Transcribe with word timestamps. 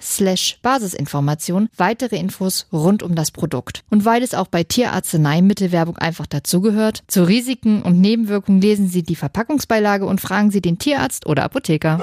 slash 0.00 0.58
Basisinformation 0.62 1.68
weitere 1.76 2.16
Infos 2.16 2.66
rund 2.72 3.02
um 3.02 3.14
das 3.14 3.30
Produkt. 3.30 3.84
Und 3.90 4.04
weil 4.04 4.22
es 4.22 4.34
auch 4.34 4.48
bei 4.48 4.64
Tierarzneimittelwerbung 4.64 5.96
einfach 5.98 6.26
dazugehört, 6.26 7.02
zu 7.08 7.24
Risiken 7.24 7.82
und 7.82 8.00
Nebenwirkungen 8.00 8.60
lesen 8.60 8.88
Sie 8.88 9.02
die 9.02 9.16
Verpackungsbeilage 9.16 10.06
und 10.06 10.20
fragen 10.20 10.50
Sie 10.50 10.60
den 10.60 10.78
Tierarzt 10.78 11.26
oder 11.26 11.44
Apotheker. 11.44 12.00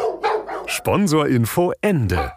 Sponsorinfo 0.67 1.73
Ende. 1.81 2.31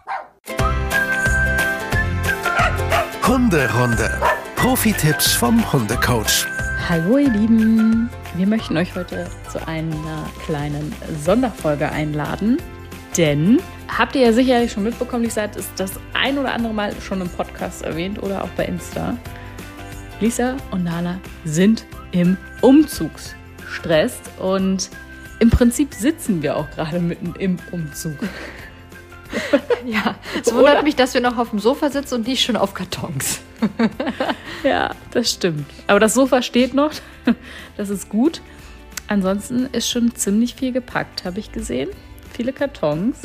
Hunderunde. 3.27 4.11
Profi-Tipps 4.55 5.33
vom 5.33 5.71
Hundecoach. 5.71 6.45
Hallo 6.87 7.17
ihr 7.17 7.29
Lieben, 7.29 8.09
wir 8.35 8.45
möchten 8.45 8.77
euch 8.77 8.95
heute 8.95 9.27
zu 9.51 9.67
einer 9.67 10.29
kleinen 10.45 10.93
Sonderfolge 11.23 11.91
einladen, 11.91 12.57
denn 13.17 13.59
habt 13.87 14.15
ihr 14.15 14.21
ja 14.21 14.33
sicherlich 14.33 14.71
schon 14.71 14.83
mitbekommen, 14.83 15.23
Lisa 15.23 15.43
hat 15.43 15.55
es 15.55 15.67
das 15.75 15.93
ein 16.13 16.37
oder 16.37 16.53
andere 16.53 16.73
Mal 16.73 16.93
schon 17.01 17.21
im 17.21 17.29
Podcast 17.29 17.83
erwähnt 17.83 18.21
oder 18.21 18.43
auch 18.43 18.49
bei 18.49 18.65
Insta. 18.65 19.17
Lisa 20.19 20.55
und 20.71 20.83
Nala 20.83 21.19
sind 21.43 21.85
im 22.11 22.37
Umzugsstress 22.61 24.19
und 24.39 24.89
im 25.39 25.49
Prinzip 25.49 25.93
sitzen 25.93 26.41
wir 26.41 26.55
auch 26.55 26.69
gerade 26.71 26.99
mitten 26.99 27.33
im 27.39 27.57
Umzug. 27.71 28.17
Ja, 29.85 30.15
es 30.41 30.51
wundert 30.53 30.83
mich, 30.83 30.95
dass 30.95 31.13
wir 31.13 31.21
noch 31.21 31.37
auf 31.37 31.51
dem 31.51 31.59
Sofa 31.59 31.91
sitzen 31.91 32.15
und 32.15 32.27
nicht 32.27 32.43
schon 32.43 32.55
auf 32.55 32.73
Kartons. 32.73 33.41
Ja, 34.63 34.95
das 35.11 35.31
stimmt. 35.31 35.65
Aber 35.85 35.99
das 35.99 36.15
Sofa 36.15 36.41
steht 36.41 36.73
noch. 36.73 36.91
Das 37.77 37.89
ist 37.89 38.09
gut. 38.09 38.41
Ansonsten 39.07 39.67
ist 39.71 39.89
schon 39.89 40.15
ziemlich 40.15 40.55
viel 40.55 40.71
gepackt, 40.71 41.25
habe 41.25 41.39
ich 41.39 41.51
gesehen. 41.51 41.89
Viele 42.35 42.51
Kartons. 42.51 43.19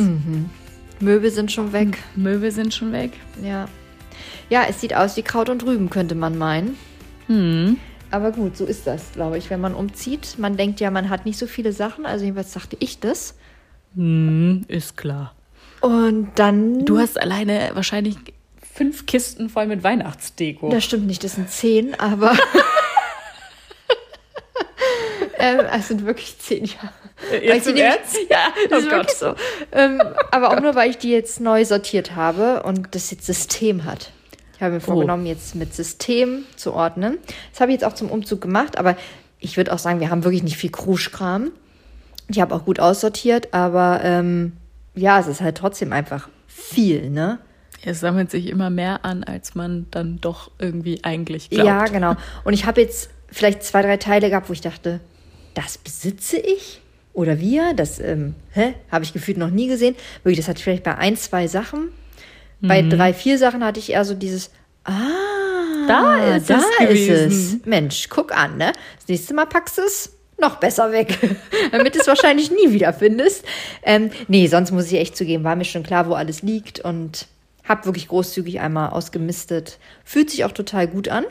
Möbel 1.01 1.31
sind 1.31 1.51
schon 1.51 1.73
weg. 1.73 1.99
Möbel 2.15 2.53
sind 2.53 2.73
schon 2.73 2.93
weg. 2.93 3.11
Ja. 3.43 3.69
Ja, 4.49 4.65
es 4.69 4.81
sieht 4.81 4.95
aus 4.95 5.17
wie 5.17 5.23
Kraut 5.23 5.49
und 5.49 5.65
Rüben, 5.65 5.91
könnte 5.91 6.15
man 6.15 6.39
meinen. 6.39 6.77
Hm. 7.27 7.77
Aber 8.13 8.31
gut, 8.31 8.57
so 8.57 8.65
ist 8.65 8.87
das, 8.87 9.13
glaube 9.13 9.39
ich, 9.39 9.51
wenn 9.51 9.61
man 9.61 9.75
umzieht. 9.75 10.39
Man 10.39 10.57
denkt 10.57 10.81
ja, 10.81 10.93
man 10.93 11.11
hat 11.11 11.27
nicht 11.27 11.39
so 11.39 11.47
viele 11.47 11.73
Sachen. 11.73 12.07
Also 12.07 12.25
jedenfalls 12.25 12.53
dachte 12.53 12.77
ich 12.79 13.01
das. 13.01 13.35
Hm, 13.97 14.65
ist 14.69 14.97
klar. 14.97 15.35
Und 15.81 16.31
dann. 16.37 16.85
Du 16.85 16.99
hast 16.99 17.21
alleine 17.21 17.71
wahrscheinlich 17.75 18.17
fünf 18.75 19.07
Kisten 19.07 19.49
voll 19.49 19.67
mit 19.67 19.83
Weihnachtsdeko. 19.83 20.71
Das 20.71 20.85
stimmt 20.85 21.07
nicht, 21.07 21.25
das 21.25 21.35
sind 21.35 21.51
zehn, 21.51 21.99
aber. 21.99 22.33
ähm, 25.39 25.61
es 25.73 25.89
sind 25.89 26.07
wirklich 26.07 26.39
zehn 26.39 26.65
Jahre. 26.65 26.93
Jetzt 27.43 27.69
im 27.69 27.77
Ernst? 27.77 28.17
Ja, 28.29 28.49
das 28.69 28.85
Oh 28.85 28.87
ist 28.87 28.91
wirklich 28.91 29.17
so. 29.17 29.35
Ähm, 29.73 30.03
aber 30.31 30.51
auch 30.51 30.61
nur, 30.61 30.75
weil 30.75 30.91
ich 30.91 30.99
die 30.99 31.11
jetzt 31.11 31.41
neu 31.41 31.65
sortiert 31.65 32.15
habe 32.15 32.63
und 32.63 32.95
das 32.95 33.11
jetzt 33.11 33.27
System 33.27 33.85
hat. 33.85 34.11
Ich 34.55 34.63
habe 34.63 34.75
mir 34.75 34.81
vorgenommen, 34.81 35.25
jetzt 35.25 35.55
mit 35.55 35.73
System 35.75 36.45
zu 36.57 36.75
ordnen. 36.75 37.19
Das 37.51 37.61
habe 37.61 37.73
ich 37.73 37.81
jetzt 37.81 37.85
auch 37.85 37.95
zum 37.95 38.11
Umzug 38.11 38.43
gemacht, 38.43 38.77
aber 38.79 38.97
ich 39.39 39.57
würde 39.57 39.73
auch 39.73 39.79
sagen, 39.79 40.01
wir 40.01 40.11
haben 40.11 40.23
wirklich 40.23 40.43
nicht 40.43 40.59
viel 40.59 40.71
Kruschkram. 40.71 41.51
Ich 42.29 42.41
habe 42.41 42.55
auch 42.55 42.67
gut 42.67 42.79
aussortiert, 42.79 43.55
aber 43.55 44.01
ähm, 44.05 44.53
ja, 44.95 45.19
es 45.19 45.27
ist 45.27 45.41
halt 45.41 45.57
trotzdem 45.57 45.93
einfach 45.93 46.29
viel, 46.47 47.09
ne? 47.09 47.39
Es 47.83 48.01
sammelt 48.01 48.31
sich 48.31 48.49
immer 48.49 48.69
mehr 48.69 49.05
an, 49.07 49.25
als 49.25 49.55
man 49.55 49.87
dann 49.91 50.21
doch 50.21 50.51
irgendwie 50.59 51.03
eigentlich 51.03 51.49
glaubt. 51.49 51.67
Ja, 51.67 51.85
genau. 51.87 52.15
Und 52.45 52.53
ich 52.53 52.67
habe 52.67 52.83
jetzt 52.83 53.11
vielleicht 53.31 53.63
zwei, 53.63 53.81
drei 53.81 53.97
Teile 53.97 54.29
gehabt, 54.29 54.51
wo 54.51 54.53
ich 54.53 54.61
dachte, 54.61 55.01
das 55.55 55.79
besitze 55.79 56.37
ich? 56.37 56.83
Oder 57.13 57.41
wir? 57.41 57.75
Das 57.75 57.99
ähm, 57.99 58.35
habe 58.91 59.05
ich 59.05 59.13
gefühlt 59.13 59.37
noch 59.39 59.51
nie 59.51 59.67
gesehen. 59.67 59.97
Wirklich, 60.23 60.39
das 60.39 60.49
hatte 60.49 60.59
ich 60.59 60.65
vielleicht 60.65 60.85
bei 60.85 60.97
ein, 60.97 61.17
zwei 61.17 61.49
Sachen. 61.49 61.89
Bei 62.63 62.83
drei, 62.83 63.15
vier 63.15 63.39
Sachen 63.39 63.65
hatte 63.65 63.81
ich 63.81 63.91
eher 63.91 64.05
so 64.05 64.15
dieses, 64.15 64.51
ah, 64.85 64.93
Da 65.89 66.37
ist 66.37 66.51
da 66.51 66.61
es 66.79 66.99
ist 66.99 67.09
es. 67.09 67.57
Mensch, 67.65 68.09
guck 68.11 68.37
an, 68.37 68.59
ne? 68.59 68.73
Das 68.99 69.09
nächste 69.09 69.33
Mal 69.35 69.47
packst 69.47 69.79
du 69.79 69.83
es 69.83 70.13
noch 70.39 70.57
besser 70.57 70.93
weg, 70.93 71.19
damit 71.73 71.95
du 71.95 72.01
es 72.01 72.07
wahrscheinlich 72.07 72.51
nie 72.51 72.73
wieder 72.73 72.93
findest. 72.93 73.45
Ähm, 73.83 74.11
nee, 74.29 74.47
sonst 74.47 74.73
muss 74.73 74.87
ich 74.93 74.99
echt 74.99 75.17
zugeben, 75.17 75.45
war 75.45 75.57
mir 75.57 75.65
schon 75.65 75.83
klar, 75.83 76.07
wo 76.09 76.15
alles 76.15 76.43
liegt 76.43 76.81
und 76.81 77.27
habe 77.65 77.87
wirklich 77.87 78.09
großzügig 78.09 78.61
einmal 78.61 78.91
ausgemistet. 78.91 79.79
Fühlt 80.05 80.31
sich 80.31 80.45
auch 80.45 80.53
total 80.53 80.87
gut 80.87 81.09
an. 81.09 81.25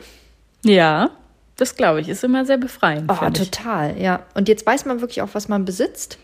Ja, 0.64 1.10
das 1.60 1.76
glaube 1.76 2.00
ich. 2.00 2.08
Ist 2.08 2.24
immer 2.24 2.44
sehr 2.44 2.58
befreiend. 2.58 3.10
Oh, 3.10 3.14
finde 3.14 3.42
ich. 3.42 3.50
total, 3.50 4.00
ja. 4.00 4.20
Und 4.34 4.48
jetzt 4.48 4.66
weiß 4.66 4.84
man 4.86 5.00
wirklich 5.00 5.22
auch, 5.22 5.30
was 5.32 5.48
man 5.48 5.64
besitzt. 5.64 6.18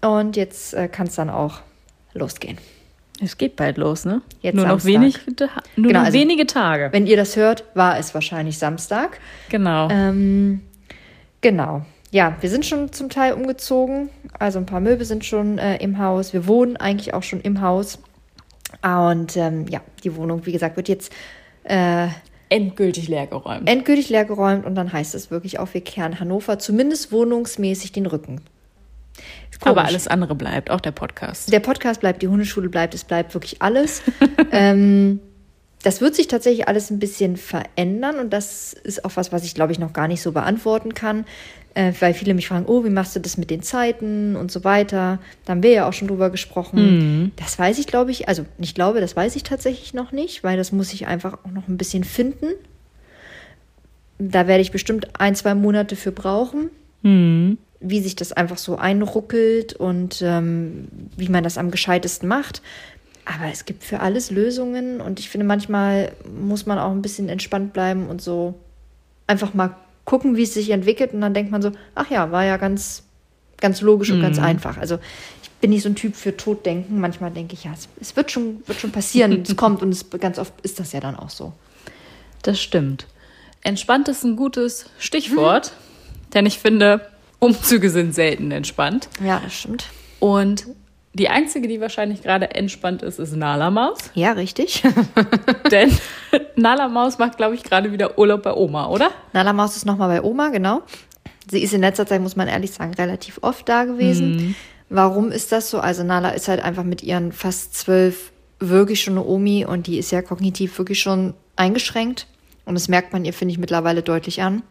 Und 0.00 0.36
jetzt 0.36 0.74
äh, 0.74 0.88
kann 0.88 1.06
es 1.06 1.14
dann 1.14 1.30
auch 1.30 1.60
losgehen. 2.12 2.58
Es 3.22 3.38
geht 3.38 3.56
bald 3.56 3.78
los, 3.78 4.04
ne? 4.04 4.22
Jetzt 4.42 4.56
nur 4.56 4.64
noch, 4.64 4.80
Samstag. 4.80 4.92
wenig, 4.92 5.18
nur 5.76 5.88
Genau, 5.88 6.00
noch 6.00 6.06
also- 6.06 6.18
wenige 6.18 6.46
Tage. 6.46 6.88
Wenn 6.92 7.06
ihr 7.06 7.16
das 7.16 7.36
hört, 7.36 7.64
war 7.74 7.98
es 7.98 8.12
wahrscheinlich 8.12 8.58
Samstag. 8.58 9.20
Genau. 9.50 9.88
Ähm, 9.90 10.60
genau. 11.40 11.86
Ja, 12.10 12.36
wir 12.40 12.50
sind 12.50 12.66
schon 12.66 12.92
zum 12.92 13.08
Teil 13.10 13.32
umgezogen. 13.32 14.10
Also 14.38 14.58
ein 14.58 14.66
paar 14.66 14.80
Möbel 14.80 15.04
sind 15.06 15.24
schon 15.24 15.58
äh, 15.58 15.76
im 15.76 15.98
Haus. 15.98 16.32
Wir 16.32 16.46
wohnen 16.46 16.76
eigentlich 16.76 17.14
auch 17.14 17.22
schon 17.22 17.40
im 17.40 17.60
Haus. 17.60 17.98
Und 18.82 19.36
ähm, 19.36 19.66
ja, 19.68 19.80
die 20.02 20.14
Wohnung, 20.16 20.44
wie 20.46 20.52
gesagt, 20.52 20.76
wird 20.76 20.88
jetzt 20.88 21.12
äh, 21.64 22.08
Endgültig 22.54 23.08
leergeräumt. 23.08 23.68
endgültig 23.68 24.10
leergeräumt 24.10 24.64
und 24.64 24.74
dann 24.76 24.92
heißt 24.92 25.14
es 25.14 25.30
wirklich 25.30 25.58
auch, 25.58 25.74
wir 25.74 25.80
kehren 25.80 26.20
Hannover 26.20 26.58
zumindest 26.58 27.10
wohnungsmäßig 27.10 27.92
den 27.92 28.06
Rücken. 28.06 28.40
Aber 29.60 29.84
alles 29.84 30.08
andere 30.08 30.34
bleibt, 30.34 30.70
auch 30.70 30.80
der 30.80 30.92
Podcast. 30.92 31.52
Der 31.52 31.60
Podcast 31.60 32.00
bleibt, 32.00 32.22
die 32.22 32.28
Hundeschule 32.28 32.68
bleibt, 32.68 32.94
es 32.94 33.04
bleibt 33.04 33.34
wirklich 33.34 33.62
alles. 33.62 34.02
ähm, 34.52 35.20
das 35.84 36.00
wird 36.00 36.14
sich 36.14 36.28
tatsächlich 36.28 36.66
alles 36.66 36.90
ein 36.90 36.98
bisschen 36.98 37.36
verändern 37.36 38.18
und 38.18 38.32
das 38.32 38.72
ist 38.72 39.04
auch 39.04 39.12
was, 39.14 39.32
was 39.32 39.44
ich 39.44 39.54
glaube 39.54 39.70
ich 39.70 39.78
noch 39.78 39.92
gar 39.92 40.08
nicht 40.08 40.22
so 40.22 40.32
beantworten 40.32 40.94
kann, 40.94 41.26
äh, 41.74 41.92
weil 42.00 42.14
viele 42.14 42.32
mich 42.32 42.48
fragen, 42.48 42.64
oh, 42.66 42.84
wie 42.84 42.90
machst 42.90 43.14
du 43.14 43.20
das 43.20 43.36
mit 43.36 43.50
den 43.50 43.62
Zeiten 43.62 44.34
und 44.34 44.50
so 44.50 44.64
weiter. 44.64 45.18
Da 45.44 45.50
haben 45.52 45.62
wir 45.62 45.70
ja 45.72 45.88
auch 45.88 45.92
schon 45.92 46.08
drüber 46.08 46.30
gesprochen. 46.30 46.78
Das 47.36 47.58
weiß 47.58 47.78
ich, 47.78 47.86
glaube 47.86 48.12
ich, 48.12 48.28
also 48.28 48.46
ich 48.58 48.74
glaube, 48.74 49.02
das 49.02 49.14
weiß 49.14 49.36
ich 49.36 49.42
tatsächlich 49.42 49.92
noch 49.92 50.10
nicht, 50.10 50.42
weil 50.42 50.56
das 50.56 50.72
muss 50.72 50.94
ich 50.94 51.06
einfach 51.06 51.38
auch 51.44 51.50
noch 51.50 51.68
ein 51.68 51.76
bisschen 51.76 52.02
finden. 52.02 52.46
Da 54.18 54.46
werde 54.46 54.62
ich 54.62 54.72
bestimmt 54.72 55.20
ein, 55.20 55.34
zwei 55.34 55.54
Monate 55.54 55.96
für 55.96 56.12
brauchen 56.12 56.70
wie 57.84 58.00
sich 58.00 58.16
das 58.16 58.32
einfach 58.32 58.56
so 58.56 58.76
einruckelt 58.76 59.74
und 59.74 60.22
ähm, 60.22 60.88
wie 61.16 61.28
man 61.28 61.44
das 61.44 61.58
am 61.58 61.70
gescheitesten 61.70 62.26
macht. 62.26 62.62
Aber 63.24 63.50
es 63.50 63.64
gibt 63.64 63.84
für 63.84 64.00
alles 64.00 64.30
Lösungen 64.30 65.00
und 65.00 65.18
ich 65.18 65.30
finde, 65.30 65.46
manchmal 65.46 66.12
muss 66.38 66.66
man 66.66 66.78
auch 66.78 66.90
ein 66.90 67.02
bisschen 67.02 67.28
entspannt 67.28 67.72
bleiben 67.72 68.08
und 68.08 68.20
so 68.20 68.54
einfach 69.26 69.54
mal 69.54 69.76
gucken, 70.04 70.36
wie 70.36 70.42
es 70.42 70.54
sich 70.54 70.70
entwickelt 70.70 71.14
und 71.14 71.22
dann 71.22 71.32
denkt 71.32 71.50
man 71.50 71.62
so, 71.62 71.72
ach 71.94 72.10
ja, 72.10 72.30
war 72.30 72.44
ja 72.44 72.58
ganz, 72.58 73.04
ganz 73.58 73.80
logisch 73.80 74.10
und 74.10 74.20
ganz 74.20 74.38
einfach. 74.38 74.76
Also 74.76 74.98
ich 75.42 75.50
bin 75.50 75.70
nicht 75.70 75.82
so 75.82 75.88
ein 75.88 75.94
Typ 75.94 76.14
für 76.14 76.36
Toddenken. 76.36 77.00
Manchmal 77.00 77.30
denke 77.30 77.54
ich, 77.54 77.64
ja, 77.64 77.72
es, 77.72 77.88
es 78.00 78.14
wird, 78.16 78.30
schon, 78.30 78.62
wird 78.66 78.78
schon 78.78 78.92
passieren, 78.92 79.42
es 79.42 79.56
kommt 79.56 79.82
und 79.82 79.90
es, 79.90 80.10
ganz 80.10 80.38
oft 80.38 80.52
ist 80.62 80.78
das 80.78 80.92
ja 80.92 81.00
dann 81.00 81.16
auch 81.16 81.30
so. 81.30 81.54
Das 82.42 82.60
stimmt. 82.60 83.06
Entspannt 83.62 84.08
ist 84.08 84.24
ein 84.24 84.36
gutes 84.36 84.90
Stichwort, 84.98 85.72
denn 86.34 86.44
ich 86.44 86.58
finde, 86.58 87.08
Umzüge 87.38 87.88
sind 87.88 88.14
selten 88.14 88.50
entspannt. 88.50 89.08
Ja, 89.24 89.40
das 89.42 89.54
stimmt. 89.54 89.86
Und 90.20 90.66
Die 91.14 91.28
einzige, 91.28 91.68
die 91.68 91.80
wahrscheinlich 91.80 92.22
gerade 92.22 92.54
entspannt 92.54 93.02
ist, 93.02 93.20
ist 93.20 93.36
Nala 93.36 93.70
Maus. 93.70 93.98
Ja, 94.14 94.32
richtig. 94.32 94.82
Denn 95.70 95.96
Nala 96.56 96.88
Maus 96.88 97.18
macht, 97.18 97.36
glaube 97.36 97.54
ich, 97.54 97.62
gerade 97.62 97.92
wieder 97.92 98.18
Urlaub 98.18 98.42
bei 98.42 98.52
Oma, 98.52 98.88
oder? 98.88 99.10
Nala 99.32 99.52
Maus 99.52 99.76
ist 99.76 99.86
nochmal 99.86 100.08
bei 100.08 100.22
Oma, 100.22 100.48
genau. 100.48 100.82
Sie 101.48 101.62
ist 101.62 101.72
in 101.72 101.82
letzter 101.82 102.06
Zeit, 102.06 102.20
muss 102.20 102.34
man 102.34 102.48
ehrlich 102.48 102.72
sagen, 102.72 102.94
relativ 102.94 103.38
oft 103.42 103.68
da 103.68 103.84
gewesen. 103.84 104.56
Warum 104.88 105.30
ist 105.30 105.52
das 105.52 105.70
so? 105.70 105.78
Also 105.78 106.02
Nala 106.02 106.30
ist 106.30 106.48
halt 106.48 106.60
einfach 106.62 106.84
mit 106.84 107.02
ihren 107.02 107.32
fast 107.32 107.74
zwölf 107.74 108.32
wirklich 108.58 109.02
schon 109.02 109.14
eine 109.14 109.24
Omi 109.26 109.64
und 109.64 109.86
die 109.86 109.98
ist 109.98 110.10
ja 110.10 110.20
kognitiv 110.22 110.76
wirklich 110.78 111.00
schon 111.00 111.34
eingeschränkt. 111.56 112.26
Und 112.66 112.74
das 112.74 112.88
merkt 112.88 113.12
man 113.12 113.24
ihr, 113.24 113.34
finde 113.34 113.52
ich, 113.52 113.58
mittlerweile 113.58 114.02
deutlich 114.02 114.40
an. 114.42 114.62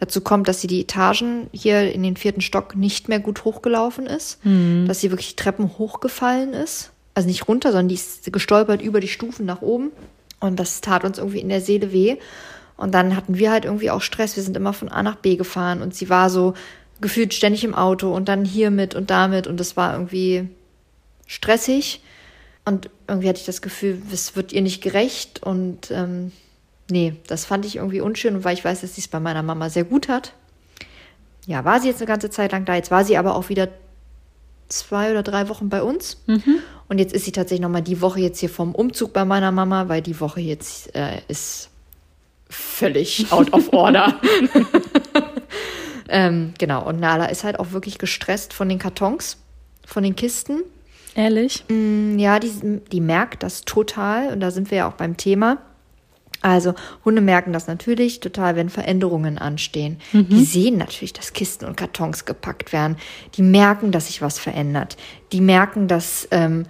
Dazu 0.00 0.22
kommt, 0.22 0.48
dass 0.48 0.60
sie 0.60 0.68
die 0.68 0.80
Etagen 0.80 1.48
hier 1.52 1.92
in 1.92 2.02
den 2.02 2.16
vierten 2.16 2.40
Stock 2.40 2.76
nicht 2.76 3.08
mehr 3.08 3.20
gut 3.20 3.44
hochgelaufen 3.44 4.06
ist. 4.06 4.38
Dass 4.86 5.00
sie 5.00 5.10
wirklich 5.10 5.36
Treppen 5.36 5.76
hochgefallen 5.78 6.54
ist. 6.54 6.92
Also 7.14 7.28
nicht 7.28 7.46
runter, 7.48 7.70
sondern 7.70 7.88
die 7.88 7.96
ist 7.96 8.32
gestolpert 8.32 8.80
über 8.80 9.00
die 9.00 9.08
Stufen 9.08 9.44
nach 9.44 9.60
oben. 9.60 9.90
Und 10.40 10.58
das 10.58 10.80
tat 10.80 11.04
uns 11.04 11.18
irgendwie 11.18 11.40
in 11.40 11.50
der 11.50 11.60
Seele 11.60 11.92
weh. 11.92 12.16
Und 12.76 12.94
dann 12.94 13.14
hatten 13.14 13.36
wir 13.36 13.52
halt 13.52 13.66
irgendwie 13.66 13.90
auch 13.90 14.00
Stress. 14.00 14.34
Wir 14.34 14.42
sind 14.42 14.56
immer 14.56 14.72
von 14.72 14.88
A 14.88 15.02
nach 15.02 15.16
B 15.16 15.36
gefahren 15.36 15.82
und 15.82 15.94
sie 15.94 16.08
war 16.08 16.30
so 16.30 16.54
gefühlt 17.00 17.34
ständig 17.34 17.64
im 17.64 17.74
Auto 17.74 18.14
und 18.14 18.28
dann 18.28 18.44
hier 18.44 18.70
mit 18.70 18.94
und 18.94 19.10
damit. 19.10 19.46
Und 19.46 19.60
das 19.60 19.76
war 19.76 19.92
irgendwie 19.92 20.48
stressig. 21.26 22.00
Und 22.64 22.88
irgendwie 23.08 23.28
hatte 23.28 23.40
ich 23.40 23.46
das 23.46 23.60
Gefühl, 23.60 24.00
es 24.10 24.36
wird 24.36 24.52
ihr 24.52 24.62
nicht 24.62 24.82
gerecht. 24.82 25.42
Und 25.42 25.90
ähm, 25.90 26.32
nee, 26.90 27.14
das 27.26 27.44
fand 27.44 27.64
ich 27.64 27.76
irgendwie 27.76 28.00
unschön. 28.00 28.34
Und 28.36 28.44
weil 28.44 28.54
ich 28.54 28.64
weiß, 28.64 28.80
dass 28.82 28.94
sie 28.94 29.00
es 29.00 29.08
bei 29.08 29.20
meiner 29.20 29.42
Mama 29.42 29.68
sehr 29.70 29.84
gut 29.84 30.08
hat. 30.08 30.32
Ja, 31.46 31.64
war 31.64 31.80
sie 31.80 31.88
jetzt 31.88 32.00
eine 32.00 32.06
ganze 32.06 32.30
Zeit 32.30 32.52
lang 32.52 32.64
da. 32.64 32.74
Jetzt 32.74 32.90
war 32.90 33.04
sie 33.04 33.16
aber 33.16 33.34
auch 33.34 33.48
wieder 33.48 33.68
zwei 34.68 35.10
oder 35.10 35.22
drei 35.22 35.48
Wochen 35.48 35.68
bei 35.68 35.82
uns. 35.82 36.22
Und 36.88 36.98
jetzt 36.98 37.12
ist 37.12 37.24
sie 37.24 37.32
tatsächlich 37.32 37.62
nochmal 37.62 37.82
die 37.82 38.00
Woche 38.00 38.20
jetzt 38.20 38.38
hier 38.40 38.48
vom 38.48 38.74
Umzug 38.74 39.12
bei 39.12 39.24
meiner 39.24 39.52
Mama, 39.52 39.88
weil 39.88 40.02
die 40.02 40.20
Woche 40.20 40.40
jetzt 40.40 40.94
äh, 40.94 41.20
ist 41.28 41.68
völlig 42.48 43.30
out 43.32 43.52
of 43.52 43.72
order. 43.72 44.20
ähm, 46.08 46.54
genau, 46.58 46.86
und 46.86 47.00
Nala 47.00 47.26
ist 47.26 47.44
halt 47.44 47.58
auch 47.58 47.72
wirklich 47.72 47.98
gestresst 47.98 48.52
von 48.52 48.68
den 48.68 48.78
Kartons, 48.78 49.38
von 49.86 50.02
den 50.02 50.16
Kisten. 50.16 50.62
Ehrlich? 51.14 51.64
Mm, 51.68 52.18
Ja, 52.18 52.38
die, 52.38 52.80
die 52.90 53.00
merkt 53.00 53.42
das 53.42 53.62
total 53.62 54.28
und 54.32 54.40
da 54.40 54.50
sind 54.50 54.70
wir 54.70 54.78
ja 54.78 54.88
auch 54.88 54.94
beim 54.94 55.16
Thema. 55.16 55.58
Also 56.42 56.74
Hunde 57.04 57.22
merken 57.22 57.52
das 57.52 57.68
natürlich 57.68 58.20
total, 58.20 58.56
wenn 58.56 58.68
Veränderungen 58.68 59.38
anstehen. 59.38 59.98
Die 60.12 60.44
sehen 60.44 60.76
natürlich, 60.76 61.12
dass 61.12 61.32
Kisten 61.32 61.64
und 61.66 61.76
Kartons 61.76 62.24
gepackt 62.24 62.72
werden. 62.72 62.96
Die 63.34 63.42
merken, 63.42 63.92
dass 63.92 64.08
sich 64.08 64.20
was 64.20 64.38
verändert. 64.38 64.96
Die 65.30 65.40
merken, 65.40 65.86
dass 65.86 66.26
ähm, 66.32 66.64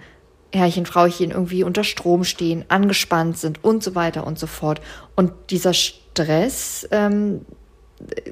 Herrchen, 0.53 0.85
Frauchen 0.85 1.31
irgendwie 1.31 1.63
unter 1.63 1.83
Strom 1.83 2.23
stehen, 2.23 2.65
angespannt 2.67 3.37
sind 3.39 3.63
und 3.63 3.83
so 3.83 3.95
weiter 3.95 4.27
und 4.27 4.37
so 4.37 4.45
fort. 4.45 4.79
Und 5.15 5.31
dieser 5.49 5.73
Stress, 5.73 6.87
ähm, 6.91 7.41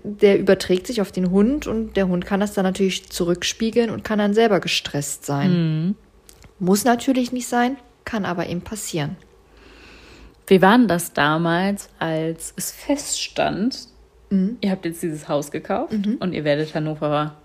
der 0.03 0.37
überträgt 0.39 0.85
sich 0.85 1.01
auf 1.01 1.11
den 1.11 1.31
Hund 1.31 1.65
und 1.65 1.95
der 1.97 2.07
Hund 2.07 2.25
kann 2.25 2.39
das 2.39 2.53
dann 2.53 2.65
natürlich 2.65 3.09
zurückspiegeln 3.09 3.89
und 3.89 4.03
kann 4.03 4.19
dann 4.19 4.33
selber 4.33 4.59
gestresst 4.59 5.25
sein. 5.25 5.95
Muss 6.59 6.83
natürlich 6.83 7.31
nicht 7.31 7.47
sein, 7.47 7.77
kann 8.05 8.25
aber 8.25 8.47
eben 8.47 8.61
passieren. 8.61 9.15
Wie 10.51 10.61
war 10.61 10.77
denn 10.77 10.89
das 10.89 11.13
damals, 11.13 11.87
als 11.97 12.53
es 12.57 12.71
feststand, 12.71 13.87
ihr 14.59 14.69
habt 14.69 14.83
jetzt 14.83 15.01
dieses 15.01 15.29
Haus 15.29 15.49
gekauft 15.49 15.93
und 16.19 16.33
ihr 16.33 16.43
werdet 16.43 16.75
Hannover 16.75 17.37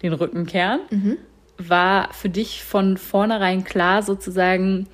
den 0.00 0.12
Rücken 0.12 0.46
kehren? 0.46 0.78
War 1.58 2.12
für 2.12 2.28
dich 2.28 2.62
von 2.62 2.98
vornherein 2.98 3.64
klar, 3.64 4.04
sozusagen, 4.04 4.86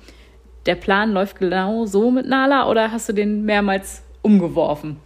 der 0.65 0.73
Plan 0.73 1.11
läuft 1.11 1.37
genau 1.37 1.85
so 1.85 2.09
mit 2.09 2.25
Nala 2.25 2.67
oder 2.67 2.91
hast 2.91 3.07
du 3.07 3.13
den 3.13 3.45
mehrmals 3.45 4.01
umgeworfen? 4.23 4.97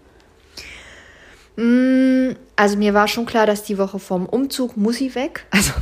Also 1.57 2.77
mir 2.77 2.94
war 2.94 3.10
schon 3.10 3.25
klar, 3.25 3.45
dass 3.45 3.63
die 3.63 3.77
Woche 3.77 4.00
vom 4.00 4.25
Umzug 4.25 4.77
muss 4.77 4.95
sie 4.95 5.15
weg. 5.15 5.48
Also 5.51 5.74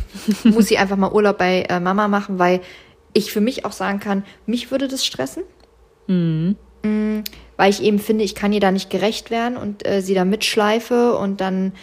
muss 0.50 0.66
sie 0.66 0.80
einfach 0.80 0.98
mal 0.98 1.12
Urlaub 1.12 1.38
bei 1.38 1.62
äh, 1.62 1.80
Mama 1.80 2.08
machen, 2.08 2.40
weil 2.40 2.60
ich 3.14 3.32
für 3.32 3.40
mich 3.40 3.66
auch 3.66 3.72
sagen 3.72 4.00
kann, 4.00 4.24
mich 4.48 4.72
würde 4.72 4.88
das 4.88 5.06
stressen. 5.06 5.44
Mm, 6.08 6.54
Weil 7.62 7.70
ich 7.70 7.84
eben 7.84 8.00
finde, 8.00 8.24
ich 8.24 8.34
kann 8.34 8.54
ihr 8.54 8.60
da 8.60 8.72
nicht 8.72 8.90
gerecht 8.90 9.30
werden 9.30 9.56
und 9.56 9.88
äh, 9.88 10.02
sie 10.02 10.16
da 10.16 10.26
mitschleife 10.26 11.16
und 11.16 11.42
dann, 11.42 11.74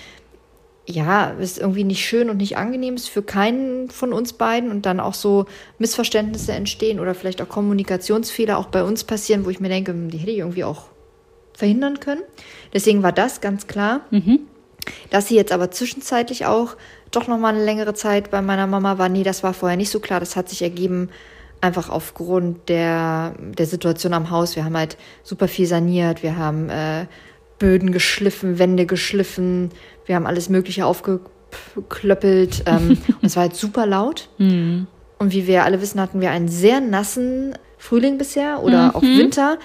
ja, 0.87 1.31
ist 1.31 1.57
irgendwie 1.57 1.85
nicht 1.85 2.05
schön 2.05 2.31
und 2.31 2.39
nicht 2.39 2.57
angenehm 2.57 2.97
ist 2.97 3.09
für 3.09 3.23
keinen 3.23 3.89
von 3.89 4.13
uns 4.13 4.33
beiden 4.33 4.73
und 4.73 4.87
dann 4.87 4.99
auch 4.99 5.15
so 5.15 5.47
Missverständnisse 5.79 6.51
entstehen 6.51 6.99
oder 6.99 7.15
vielleicht 7.15 7.41
auch 7.41 7.49
Kommunikationsfehler 7.49 8.59
auch 8.59 8.67
bei 8.67 8.83
uns 8.83 9.05
passieren, 9.05 9.45
wo 9.45 9.51
ich 9.51 9.61
mir 9.61 9.69
denke, 9.69 9.93
hm, 9.93 10.11
die 10.11 10.19
hätte 10.19 10.33
ich 10.33 10.39
irgendwie 10.39 10.65
auch 10.65 10.87
verhindern 11.53 12.01
können. 12.01 12.23
Deswegen 12.73 13.05
war 13.05 13.13
das 13.13 13.41
ganz 13.41 13.69
klar. 13.69 14.01
Dass 15.11 15.29
sie 15.29 15.37
jetzt 15.37 15.53
aber 15.53 15.71
zwischenzeitlich 15.71 16.45
auch 16.45 16.75
doch 17.13 17.29
noch 17.29 17.39
mal 17.39 17.55
eine 17.55 17.65
längere 17.65 17.95
Zeit 17.95 18.33
bei 18.33 18.43
meiner 18.43 18.67
Mama 18.67 18.99
war, 18.99 19.09
nee, 19.09 19.23
das 19.23 19.45
war 19.45 19.55
vorher 19.55 19.77
nicht 19.77 19.91
so 19.91 20.01
klar. 20.01 20.19
Das 20.19 20.35
hat 20.35 20.49
sich 20.49 20.61
ergeben 20.61 21.11
einfach 21.61 21.89
aufgrund 21.89 22.69
der, 22.69 23.35
der 23.39 23.67
Situation 23.67 24.15
am 24.15 24.31
Haus. 24.31 24.57
Wir 24.57 24.65
haben 24.65 24.77
halt 24.77 24.97
super 25.23 25.49
viel 25.49 25.67
saniert. 25.67 26.23
Wir 26.23 26.37
haben 26.37 26.71
äh, 26.71 27.07
Böden 27.59 27.93
geschliffen, 27.93 28.59
Wände 28.59 28.87
geschliffen. 28.87 29.71
Wir 30.07 30.15
haben 30.15 30.27
alles 30.27 30.49
Mögliche 30.49 30.87
aufgeklöppelt. 30.87 32.63
Ähm, 32.67 32.91
und 33.09 33.25
es 33.25 33.37
war 33.37 33.43
halt 33.43 33.57
super 33.57 33.87
laut. 33.87 34.29
Und 35.19 35.33
wie 35.33 35.47
wir 35.47 35.65
alle 35.65 35.81
wissen, 35.83 36.01
hatten 36.01 36.21
wir 36.21 36.31
einen 36.31 36.49
sehr 36.49 36.81
nassen 36.81 37.59
Frühling 37.77 38.19
bisher 38.19 38.63
oder 38.63 38.95
auch 38.95 39.03
Winter. 39.03 39.59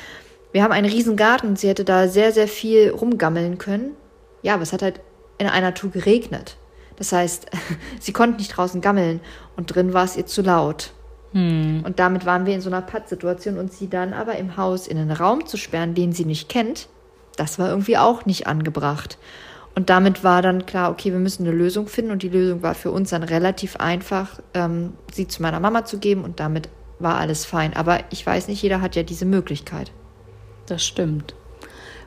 Wir 0.51 0.63
haben 0.63 0.71
einen 0.71 0.89
riesen 0.89 1.15
Garten 1.15 1.47
und 1.47 1.59
sie 1.59 1.67
hätte 1.67 1.83
da 1.83 2.07
sehr, 2.07 2.31
sehr 2.31 2.47
viel 2.47 2.89
rumgammeln 2.89 3.57
können. 3.57 3.91
Ja, 4.43 4.53
aber 4.53 4.63
es 4.63 4.73
hat 4.73 4.81
halt 4.81 5.01
in 5.39 5.47
einer 5.47 5.73
Tour 5.73 5.91
geregnet. 5.91 6.57
Das 6.95 7.11
heißt, 7.11 7.47
sie 7.99 8.13
konnte 8.13 8.37
nicht 8.37 8.49
draußen 8.55 8.81
gammeln 8.81 9.19
und 9.55 9.73
drin 9.73 9.93
war 9.93 10.05
es 10.05 10.15
ihr 10.15 10.25
zu 10.25 10.41
laut. 10.41 10.93
Und 11.83 11.99
damit 11.99 12.25
waren 12.25 12.45
wir 12.45 12.53
in 12.53 12.61
so 12.61 12.69
einer 12.69 12.81
Pattsituation 12.81 13.57
und 13.57 13.73
sie 13.73 13.89
dann 13.89 14.13
aber 14.13 14.37
im 14.37 14.55
Haus 14.55 14.87
in 14.87 14.97
einen 14.97 15.11
Raum 15.11 15.45
zu 15.45 15.57
sperren, 15.57 15.95
den 15.95 16.13
sie 16.13 16.25
nicht 16.25 16.47
kennt, 16.47 16.87
das 17.35 17.57
war 17.57 17.69
irgendwie 17.69 17.97
auch 17.97 18.25
nicht 18.25 18.47
angebracht. 18.47 19.17
Und 19.75 19.89
damit 19.89 20.23
war 20.23 20.43
dann 20.43 20.67
klar, 20.67 20.91
okay, 20.91 21.11
wir 21.11 21.19
müssen 21.19 21.47
eine 21.47 21.55
Lösung 21.55 21.87
finden 21.87 22.11
und 22.11 22.21
die 22.21 22.29
Lösung 22.29 22.61
war 22.61 22.75
für 22.75 22.91
uns 22.91 23.09
dann 23.09 23.23
relativ 23.23 23.77
einfach, 23.77 24.39
ähm, 24.53 24.93
sie 25.11 25.27
zu 25.27 25.41
meiner 25.41 25.59
Mama 25.59 25.83
zu 25.83 25.97
geben 25.97 26.23
und 26.23 26.39
damit 26.39 26.69
war 26.99 27.17
alles 27.17 27.45
fein. 27.45 27.75
Aber 27.75 28.01
ich 28.11 28.25
weiß 28.25 28.47
nicht, 28.47 28.61
jeder 28.61 28.81
hat 28.81 28.95
ja 28.95 29.01
diese 29.01 29.25
Möglichkeit. 29.25 29.91
Das 30.67 30.85
stimmt. 30.85 31.33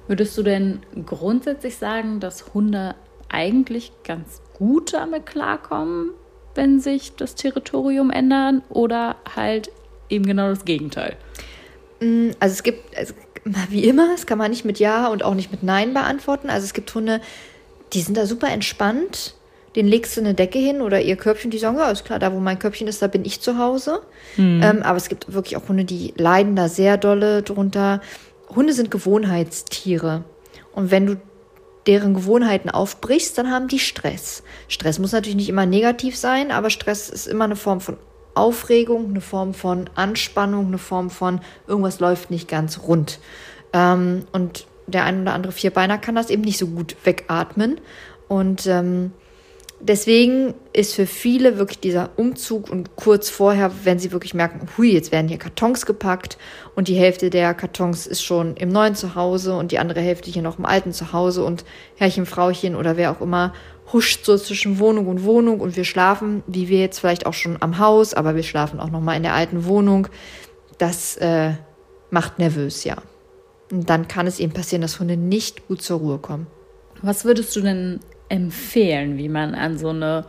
Würdest 0.06 0.38
du 0.38 0.44
denn 0.44 0.80
grundsätzlich 1.04 1.76
sagen, 1.76 2.20
dass 2.20 2.54
Hunde 2.54 2.94
eigentlich 3.28 3.92
ganz 4.04 4.40
gut 4.54 4.94
damit 4.94 5.26
klarkommen, 5.26 6.10
wenn 6.56 6.80
sich 6.80 7.14
das 7.16 7.34
Territorium 7.34 8.10
ändern 8.10 8.62
oder 8.68 9.16
halt 9.34 9.70
eben 10.08 10.26
genau 10.26 10.48
das 10.48 10.64
Gegenteil? 10.64 11.16
Also 12.00 12.52
es 12.52 12.62
gibt, 12.62 12.96
also 12.96 13.14
wie 13.70 13.84
immer, 13.84 14.08
das 14.12 14.26
kann 14.26 14.38
man 14.38 14.50
nicht 14.50 14.64
mit 14.64 14.78
Ja 14.78 15.08
und 15.08 15.22
auch 15.22 15.34
nicht 15.34 15.50
mit 15.50 15.62
Nein 15.62 15.94
beantworten. 15.94 16.50
Also 16.50 16.64
es 16.64 16.74
gibt 16.74 16.94
Hunde, 16.94 17.20
die 17.92 18.00
sind 18.00 18.16
da 18.16 18.26
super 18.26 18.48
entspannt. 18.48 19.34
Den 19.76 19.86
legst 19.86 20.16
du 20.16 20.22
eine 20.22 20.34
Decke 20.34 20.58
hin 20.58 20.80
oder 20.80 21.00
ihr 21.02 21.16
Körbchen, 21.16 21.50
die 21.50 21.58
sagen, 21.58 21.76
ja, 21.76 21.90
ist 21.90 22.04
klar, 22.04 22.18
da 22.18 22.32
wo 22.32 22.40
mein 22.40 22.58
Körbchen 22.58 22.88
ist, 22.88 23.02
da 23.02 23.08
bin 23.08 23.24
ich 23.24 23.40
zu 23.40 23.58
Hause. 23.58 24.00
Ähm, 24.62 24.82
aber 24.82 24.96
es 24.96 25.08
gibt 25.08 25.32
wirklich 25.32 25.56
auch 25.56 25.68
Hunde, 25.68 25.84
die 25.84 26.14
leiden 26.16 26.56
da 26.56 26.68
sehr 26.68 26.96
dolle 26.96 27.42
drunter. 27.42 28.00
Hunde 28.54 28.72
sind 28.72 28.90
Gewohnheitstiere. 28.90 30.24
Und 30.74 30.90
wenn 30.90 31.06
du 31.06 31.16
deren 31.86 32.14
Gewohnheiten 32.14 32.70
aufbrichst, 32.70 33.38
dann 33.38 33.50
haben 33.50 33.68
die 33.68 33.78
Stress. 33.78 34.42
Stress 34.68 34.98
muss 34.98 35.12
natürlich 35.12 35.36
nicht 35.36 35.48
immer 35.48 35.66
negativ 35.66 36.16
sein, 36.16 36.50
aber 36.50 36.70
Stress 36.70 37.08
ist 37.08 37.26
immer 37.26 37.44
eine 37.44 37.56
Form 37.56 37.80
von 37.80 37.96
Aufregung, 38.34 39.10
eine 39.10 39.20
Form 39.20 39.54
von 39.54 39.88
Anspannung, 39.94 40.66
eine 40.66 40.78
Form 40.78 41.10
von 41.10 41.40
irgendwas 41.66 42.00
läuft 42.00 42.30
nicht 42.30 42.48
ganz 42.48 42.80
rund. 42.82 43.18
Ähm, 43.72 44.26
und 44.32 44.66
der 44.86 45.04
ein 45.04 45.22
oder 45.22 45.32
andere 45.32 45.52
Vierbeiner 45.52 45.98
kann 45.98 46.14
das 46.14 46.30
eben 46.30 46.42
nicht 46.42 46.58
so 46.58 46.66
gut 46.66 46.96
wegatmen. 47.04 47.80
Und 48.28 48.66
ähm, 48.66 49.12
deswegen 49.88 50.54
ist 50.72 50.94
für 50.94 51.06
viele 51.06 51.58
wirklich 51.58 51.80
dieser 51.80 52.10
Umzug 52.16 52.70
und 52.70 52.96
kurz 52.96 53.30
vorher, 53.30 53.70
wenn 53.84 53.98
sie 53.98 54.12
wirklich 54.12 54.34
merken, 54.34 54.68
hui, 54.76 54.92
jetzt 54.92 55.12
werden 55.12 55.28
hier 55.28 55.38
Kartons 55.38 55.86
gepackt 55.86 56.38
und 56.74 56.88
die 56.88 56.94
Hälfte 56.94 57.30
der 57.30 57.54
Kartons 57.54 58.06
ist 58.06 58.22
schon 58.22 58.56
im 58.56 58.70
neuen 58.70 58.94
Zuhause 58.94 59.56
und 59.56 59.72
die 59.72 59.78
andere 59.78 60.00
Hälfte 60.00 60.30
hier 60.30 60.42
noch 60.42 60.58
im 60.58 60.66
alten 60.66 60.92
Zuhause 60.92 61.44
und 61.44 61.64
Herrchen, 61.96 62.26
Frauchen 62.26 62.76
oder 62.76 62.96
wer 62.96 63.10
auch 63.12 63.20
immer 63.20 63.52
huscht 63.92 64.24
so 64.24 64.36
zwischen 64.36 64.78
Wohnung 64.78 65.06
und 65.06 65.22
Wohnung 65.22 65.60
und 65.60 65.76
wir 65.76 65.84
schlafen, 65.84 66.42
wie 66.46 66.68
wir 66.68 66.80
jetzt 66.80 66.98
vielleicht 66.98 67.26
auch 67.26 67.34
schon 67.34 67.56
am 67.60 67.78
Haus, 67.78 68.14
aber 68.14 68.34
wir 68.34 68.42
schlafen 68.42 68.80
auch 68.80 68.90
noch 68.90 69.00
mal 69.00 69.16
in 69.16 69.22
der 69.22 69.34
alten 69.34 69.64
Wohnung. 69.64 70.08
Das 70.78 71.16
äh, 71.18 71.52
macht 72.10 72.38
nervös, 72.38 72.84
ja. 72.84 72.96
Und 73.70 73.88
dann 73.88 74.08
kann 74.08 74.26
es 74.26 74.40
eben 74.40 74.52
passieren, 74.52 74.82
dass 74.82 75.00
Hunde 75.00 75.16
nicht 75.16 75.68
gut 75.68 75.82
zur 75.82 75.98
Ruhe 75.98 76.18
kommen. 76.18 76.46
Was 77.02 77.24
würdest 77.24 77.54
du 77.54 77.60
denn 77.60 78.00
empfehlen, 78.28 79.18
wie 79.18 79.28
man 79.28 79.54
an 79.54 79.78
so 79.78 79.90
eine 79.90 80.24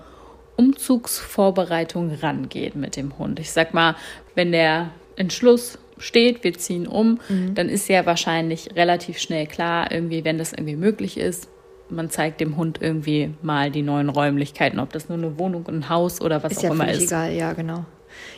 Umzugsvorbereitung 0.55 2.13
rangeht 2.21 2.75
mit 2.75 2.95
dem 2.95 3.17
Hund. 3.17 3.39
Ich 3.39 3.51
sag 3.51 3.73
mal, 3.73 3.95
wenn 4.35 4.51
der 4.51 4.89
Entschluss 5.15 5.77
steht, 5.97 6.43
wir 6.43 6.53
ziehen 6.53 6.87
um, 6.87 7.19
mhm. 7.29 7.55
dann 7.55 7.69
ist 7.69 7.89
ja 7.89 8.05
wahrscheinlich 8.05 8.75
relativ 8.75 9.19
schnell 9.19 9.47
klar, 9.47 9.91
irgendwie, 9.91 10.23
wenn 10.23 10.37
das 10.37 10.53
irgendwie 10.53 10.75
möglich 10.75 11.17
ist, 11.17 11.47
man 11.89 12.09
zeigt 12.09 12.41
dem 12.41 12.57
Hund 12.57 12.79
irgendwie 12.81 13.33
mal 13.41 13.71
die 13.71 13.81
neuen 13.81 14.09
Räumlichkeiten, 14.09 14.79
ob 14.79 14.91
das 14.91 15.09
nur 15.09 15.17
eine 15.17 15.39
Wohnung, 15.39 15.67
ein 15.67 15.89
Haus 15.89 16.21
oder 16.21 16.43
was 16.43 16.53
ist 16.53 16.59
auch 16.59 16.63
ja 16.63 16.71
immer 16.71 16.91
ist. 16.91 17.03
egal, 17.03 17.31
ja, 17.31 17.53
genau. 17.53 17.85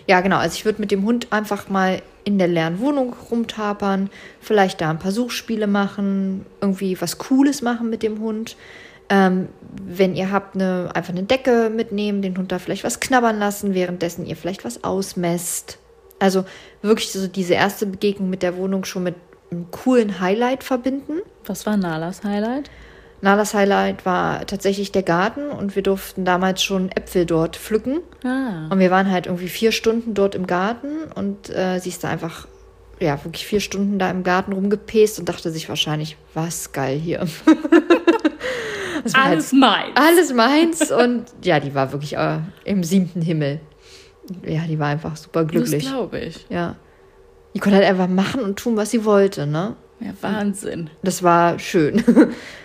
Ja, 0.07 0.21
genau. 0.21 0.37
Also 0.37 0.55
ich 0.55 0.65
würde 0.65 0.81
mit 0.81 0.91
dem 0.91 1.03
Hund 1.03 1.27
einfach 1.31 1.69
mal 1.69 2.01
in 2.23 2.37
der 2.37 2.47
leeren 2.47 2.79
Wohnung 2.79 3.15
rumtapern, 3.31 4.09
vielleicht 4.41 4.81
da 4.81 4.89
ein 4.89 4.99
paar 4.99 5.11
Suchspiele 5.11 5.67
machen, 5.67 6.45
irgendwie 6.61 6.99
was 7.01 7.17
Cooles 7.17 7.61
machen 7.61 7.89
mit 7.89 8.03
dem 8.03 8.19
Hund. 8.19 8.55
Ähm, 9.09 9.49
wenn 9.85 10.15
ihr 10.15 10.31
habt, 10.31 10.55
eine, 10.55 10.89
einfach 10.93 11.13
eine 11.13 11.23
Decke 11.23 11.71
mitnehmen, 11.75 12.21
den 12.21 12.37
Hund 12.37 12.51
da 12.51 12.59
vielleicht 12.59 12.83
was 12.83 12.99
knabbern 12.99 13.39
lassen, 13.39 13.73
währenddessen 13.73 14.25
ihr 14.25 14.35
vielleicht 14.35 14.65
was 14.65 14.83
ausmesst. 14.83 15.79
Also 16.19 16.45
wirklich 16.81 17.11
so 17.11 17.27
diese 17.27 17.53
erste 17.53 17.85
Begegnung 17.85 18.29
mit 18.29 18.43
der 18.43 18.57
Wohnung 18.57 18.85
schon 18.85 19.03
mit 19.03 19.15
einem 19.51 19.71
coolen 19.71 20.19
Highlight 20.19 20.63
verbinden. 20.63 21.19
Was 21.45 21.65
war 21.65 21.77
Nalas 21.77 22.23
Highlight? 22.23 22.69
Nalas 23.21 23.53
Highlight 23.53 24.05
war 24.05 24.45
tatsächlich 24.45 24.91
der 24.91 25.03
Garten 25.03 25.49
und 25.49 25.75
wir 25.75 25.83
durften 25.83 26.23
damals 26.23 26.63
schon 26.63 26.89
Äpfel 26.89 27.25
dort 27.25 27.57
pflücken. 27.57 27.99
Ah. 28.23 28.67
Und 28.69 28.79
wir 28.79 28.91
waren 28.91 29.11
halt 29.11 29.25
irgendwie 29.25 29.49
vier 29.49 29.71
Stunden 29.71 30.13
dort 30.13 30.35
im 30.35 30.47
Garten 30.47 31.11
und 31.15 31.49
äh, 31.49 31.79
sie 31.79 31.89
ist 31.89 32.03
da 32.03 32.09
einfach, 32.09 32.47
ja, 32.99 33.23
wirklich 33.23 33.45
vier 33.45 33.59
Stunden 33.59 33.99
da 33.99 34.09
im 34.09 34.23
Garten 34.23 34.53
rumgepest 34.53 35.19
und 35.19 35.27
dachte 35.27 35.51
sich 35.51 35.67
wahrscheinlich, 35.67 36.15
was 36.33 36.71
geil 36.71 36.97
hier. 36.97 37.27
alles 39.15 39.51
halt, 39.51 39.61
meins. 39.61 39.91
Alles 39.95 40.33
meins 40.33 40.91
und 40.91 41.25
ja, 41.43 41.59
die 41.59 41.73
war 41.73 41.91
wirklich 41.91 42.15
äh, 42.17 42.39
im 42.65 42.83
siebten 42.83 43.21
Himmel. 43.21 43.59
Ja, 44.45 44.61
die 44.67 44.77
war 44.77 44.87
einfach 44.87 45.15
super 45.15 45.45
glücklich. 45.45 45.83
Das 45.83 45.91
glaube 45.91 46.19
ich. 46.19 46.45
Ja. 46.49 46.75
Die 47.55 47.59
konnte 47.59 47.77
halt 47.77 47.87
einfach 47.87 48.07
machen 48.07 48.41
und 48.41 48.57
tun, 48.57 48.77
was 48.77 48.91
sie 48.91 49.05
wollte, 49.05 49.47
ne? 49.47 49.75
Ja, 49.99 50.11
Wahnsinn. 50.21 50.89
Das 51.03 51.23
war 51.23 51.59
schön. 51.59 52.03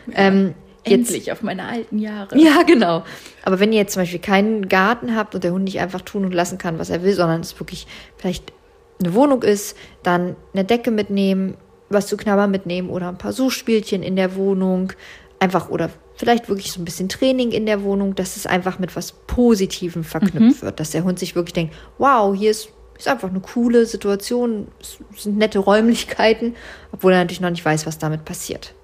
Ja, 0.06 0.14
ähm, 0.14 0.54
endlich 0.84 1.32
auf 1.32 1.42
meine 1.42 1.64
alten 1.64 1.98
Jahre. 1.98 2.38
Ja, 2.38 2.62
genau. 2.62 3.02
Aber 3.42 3.58
wenn 3.60 3.72
ihr 3.72 3.78
jetzt 3.78 3.94
zum 3.94 4.02
Beispiel 4.02 4.20
keinen 4.20 4.68
Garten 4.68 5.16
habt 5.16 5.34
und 5.34 5.42
der 5.42 5.52
Hund 5.52 5.64
nicht 5.64 5.80
einfach 5.80 6.02
tun 6.02 6.24
und 6.24 6.34
lassen 6.34 6.58
kann, 6.58 6.78
was 6.78 6.90
er 6.90 7.02
will, 7.02 7.14
sondern 7.14 7.40
es 7.40 7.58
wirklich 7.58 7.86
vielleicht 8.16 8.52
eine 9.00 9.14
Wohnung 9.14 9.42
ist, 9.42 9.76
dann 10.02 10.36
eine 10.52 10.64
Decke 10.64 10.90
mitnehmen, 10.90 11.56
was 11.88 12.06
zu 12.06 12.16
knabbern 12.16 12.50
mitnehmen 12.50 12.90
oder 12.90 13.08
ein 13.08 13.18
paar 13.18 13.32
Suchspielchen 13.32 14.02
in 14.02 14.16
der 14.16 14.36
Wohnung. 14.36 14.92
Einfach 15.38 15.68
oder 15.68 15.90
vielleicht 16.16 16.48
wirklich 16.48 16.72
so 16.72 16.80
ein 16.80 16.84
bisschen 16.84 17.08
Training 17.08 17.52
in 17.52 17.66
der 17.66 17.82
Wohnung, 17.82 18.14
dass 18.14 18.36
es 18.36 18.46
einfach 18.46 18.78
mit 18.78 18.94
was 18.96 19.12
Positivem 19.12 20.04
verknüpft 20.04 20.62
mhm. 20.62 20.66
wird. 20.66 20.80
Dass 20.80 20.90
der 20.90 21.04
Hund 21.04 21.18
sich 21.18 21.34
wirklich 21.34 21.54
denkt, 21.54 21.74
wow, 21.98 22.34
hier 22.34 22.50
ist 22.50 22.68
ist 22.96 23.08
einfach 23.08 23.30
eine 23.30 23.40
coole 23.40 23.86
Situation, 23.86 24.68
es 24.80 24.98
sind 25.16 25.36
nette 25.38 25.58
Räumlichkeiten, 25.58 26.54
obwohl 26.92 27.12
er 27.12 27.18
natürlich 27.18 27.40
noch 27.40 27.50
nicht 27.50 27.64
weiß, 27.64 27.86
was 27.86 27.98
damit 27.98 28.24
passiert. 28.24 28.74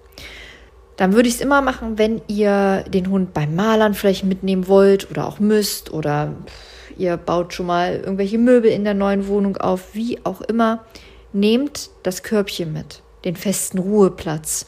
Dann 0.96 1.14
würde 1.14 1.28
ich 1.28 1.36
es 1.36 1.40
immer 1.40 1.62
machen, 1.62 1.96
wenn 1.96 2.20
ihr 2.26 2.84
den 2.88 3.08
Hund 3.08 3.32
beim 3.32 3.54
Malern 3.54 3.94
vielleicht 3.94 4.24
mitnehmen 4.24 4.68
wollt 4.68 5.10
oder 5.10 5.26
auch 5.26 5.38
müsst 5.38 5.92
oder 5.92 6.34
ihr 6.98 7.16
baut 7.16 7.54
schon 7.54 7.66
mal 7.66 7.94
irgendwelche 7.96 8.36
Möbel 8.36 8.70
in 8.70 8.84
der 8.84 8.94
neuen 8.94 9.26
Wohnung 9.26 9.56
auf, 9.56 9.94
wie 9.94 10.18
auch 10.24 10.42
immer. 10.42 10.84
Nehmt 11.32 11.90
das 12.02 12.22
Körbchen 12.22 12.72
mit, 12.72 13.02
den 13.24 13.36
festen 13.36 13.78
Ruheplatz 13.78 14.66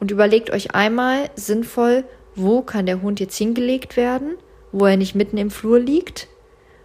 und 0.00 0.10
überlegt 0.10 0.50
euch 0.50 0.74
einmal 0.74 1.30
sinnvoll, 1.34 2.04
wo 2.34 2.62
kann 2.62 2.86
der 2.86 3.02
Hund 3.02 3.20
jetzt 3.20 3.36
hingelegt 3.36 3.96
werden, 3.96 4.36
wo 4.72 4.86
er 4.86 4.96
nicht 4.96 5.14
mitten 5.14 5.38
im 5.38 5.50
Flur 5.50 5.78
liegt, 5.78 6.28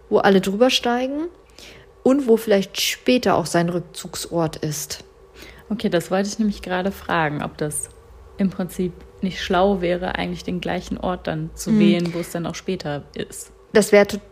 wo 0.08 0.18
alle 0.18 0.40
drüber 0.40 0.70
steigen 0.70 1.28
und 2.02 2.26
wo 2.26 2.36
vielleicht 2.36 2.80
später 2.80 3.36
auch 3.36 3.46
sein 3.46 3.68
Rückzugsort 3.68 4.56
ist. 4.56 5.04
Okay, 5.68 5.88
das 5.88 6.10
wollte 6.10 6.28
ich 6.28 6.38
nämlich 6.38 6.62
gerade 6.62 6.90
fragen, 6.90 7.42
ob 7.42 7.56
das 7.58 7.88
im 8.38 8.50
Prinzip 8.50 8.92
nicht 9.20 9.40
schlau 9.40 9.80
wäre, 9.80 10.16
eigentlich 10.16 10.44
den 10.44 10.60
gleichen 10.60 10.98
Ort 10.98 11.26
dann 11.26 11.50
zu 11.54 11.70
hm. 11.70 11.78
wählen, 11.78 12.14
wo 12.14 12.18
es 12.18 12.30
dann 12.30 12.46
auch 12.46 12.54
später 12.54 13.04
ist. 13.14 13.52
Das 13.72 13.92
wäre 13.92 14.06
total 14.06 14.31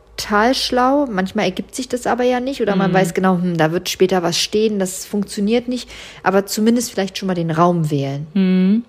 schlau. 0.55 1.07
Manchmal 1.07 1.47
ergibt 1.47 1.75
sich 1.75 1.89
das 1.89 2.07
aber 2.07 2.25
ja 2.25 2.41
nicht 2.41 2.61
oder 2.61 2.77
man 2.77 2.89
hm. 2.89 2.95
weiß 2.95 3.15
genau, 3.15 3.37
hm, 3.37 3.57
da 3.57 3.73
wird 3.73 3.89
später 3.89 4.23
was 4.23 4.39
stehen, 4.39 4.79
das 4.79 5.07
funktioniert 5.07 5.69
nicht. 5.69 5.89
Aber 6.23 6.47
zumindest 6.47 6.91
vielleicht 6.91 7.17
schon 7.17 7.29
mal 7.29 7.35
den 7.35 7.51
Raum 7.51 7.91
wählen. 7.91 8.27
Hm. 8.35 8.85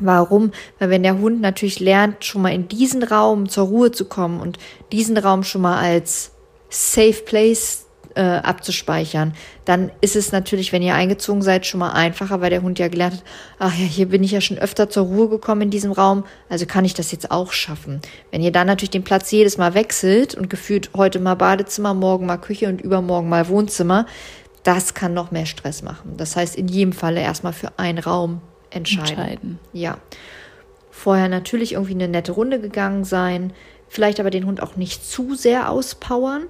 Warum? 0.00 0.52
Weil 0.78 0.90
wenn 0.90 1.02
der 1.02 1.18
Hund 1.18 1.40
natürlich 1.40 1.80
lernt, 1.80 2.24
schon 2.24 2.42
mal 2.42 2.54
in 2.54 2.68
diesen 2.68 3.02
Raum 3.02 3.48
zur 3.48 3.66
Ruhe 3.66 3.92
zu 3.92 4.06
kommen 4.06 4.40
und 4.40 4.58
diesen 4.92 5.18
Raum 5.18 5.42
schon 5.44 5.62
mal 5.62 5.78
als 5.78 6.32
Safe 6.70 7.22
Place 7.24 7.86
äh, 8.14 8.20
abzuspeichern. 8.20 9.34
Dann 9.64 9.90
ist 10.00 10.16
es 10.16 10.32
natürlich, 10.32 10.72
wenn 10.72 10.82
ihr 10.82 10.94
eingezogen 10.94 11.42
seid, 11.42 11.66
schon 11.66 11.80
mal 11.80 11.92
einfacher, 11.92 12.40
weil 12.40 12.50
der 12.50 12.62
Hund 12.62 12.78
ja 12.78 12.88
gelernt 12.88 13.14
hat, 13.14 13.24
ach 13.58 13.74
ja, 13.76 13.84
hier 13.84 14.08
bin 14.08 14.22
ich 14.22 14.32
ja 14.32 14.40
schon 14.40 14.58
öfter 14.58 14.90
zur 14.90 15.06
Ruhe 15.06 15.28
gekommen 15.28 15.62
in 15.62 15.70
diesem 15.70 15.92
Raum, 15.92 16.24
also 16.48 16.66
kann 16.66 16.84
ich 16.84 16.94
das 16.94 17.12
jetzt 17.12 17.30
auch 17.30 17.52
schaffen. 17.52 18.00
Wenn 18.30 18.42
ihr 18.42 18.52
dann 18.52 18.66
natürlich 18.66 18.90
den 18.90 19.04
Platz 19.04 19.30
jedes 19.30 19.58
Mal 19.58 19.74
wechselt 19.74 20.34
und 20.34 20.50
gefühlt 20.50 20.90
heute 20.96 21.20
mal 21.20 21.34
Badezimmer, 21.34 21.94
morgen 21.94 22.26
mal 22.26 22.38
Küche 22.38 22.68
und 22.68 22.80
übermorgen 22.80 23.28
mal 23.28 23.48
Wohnzimmer, 23.48 24.06
das 24.62 24.94
kann 24.94 25.14
noch 25.14 25.30
mehr 25.30 25.46
Stress 25.46 25.82
machen. 25.82 26.16
Das 26.16 26.36
heißt, 26.36 26.56
in 26.56 26.68
jedem 26.68 26.92
Falle 26.92 27.20
erstmal 27.20 27.52
für 27.52 27.78
einen 27.78 27.98
Raum 27.98 28.40
entscheiden. 28.70 29.08
entscheiden. 29.08 29.58
Ja. 29.72 29.98
Vorher 30.90 31.28
natürlich 31.28 31.72
irgendwie 31.72 31.94
eine 31.94 32.08
nette 32.08 32.32
Runde 32.32 32.60
gegangen 32.60 33.04
sein, 33.04 33.52
vielleicht 33.88 34.20
aber 34.20 34.30
den 34.30 34.44
Hund 34.44 34.62
auch 34.62 34.76
nicht 34.76 35.04
zu 35.04 35.34
sehr 35.34 35.70
auspowern 35.70 36.44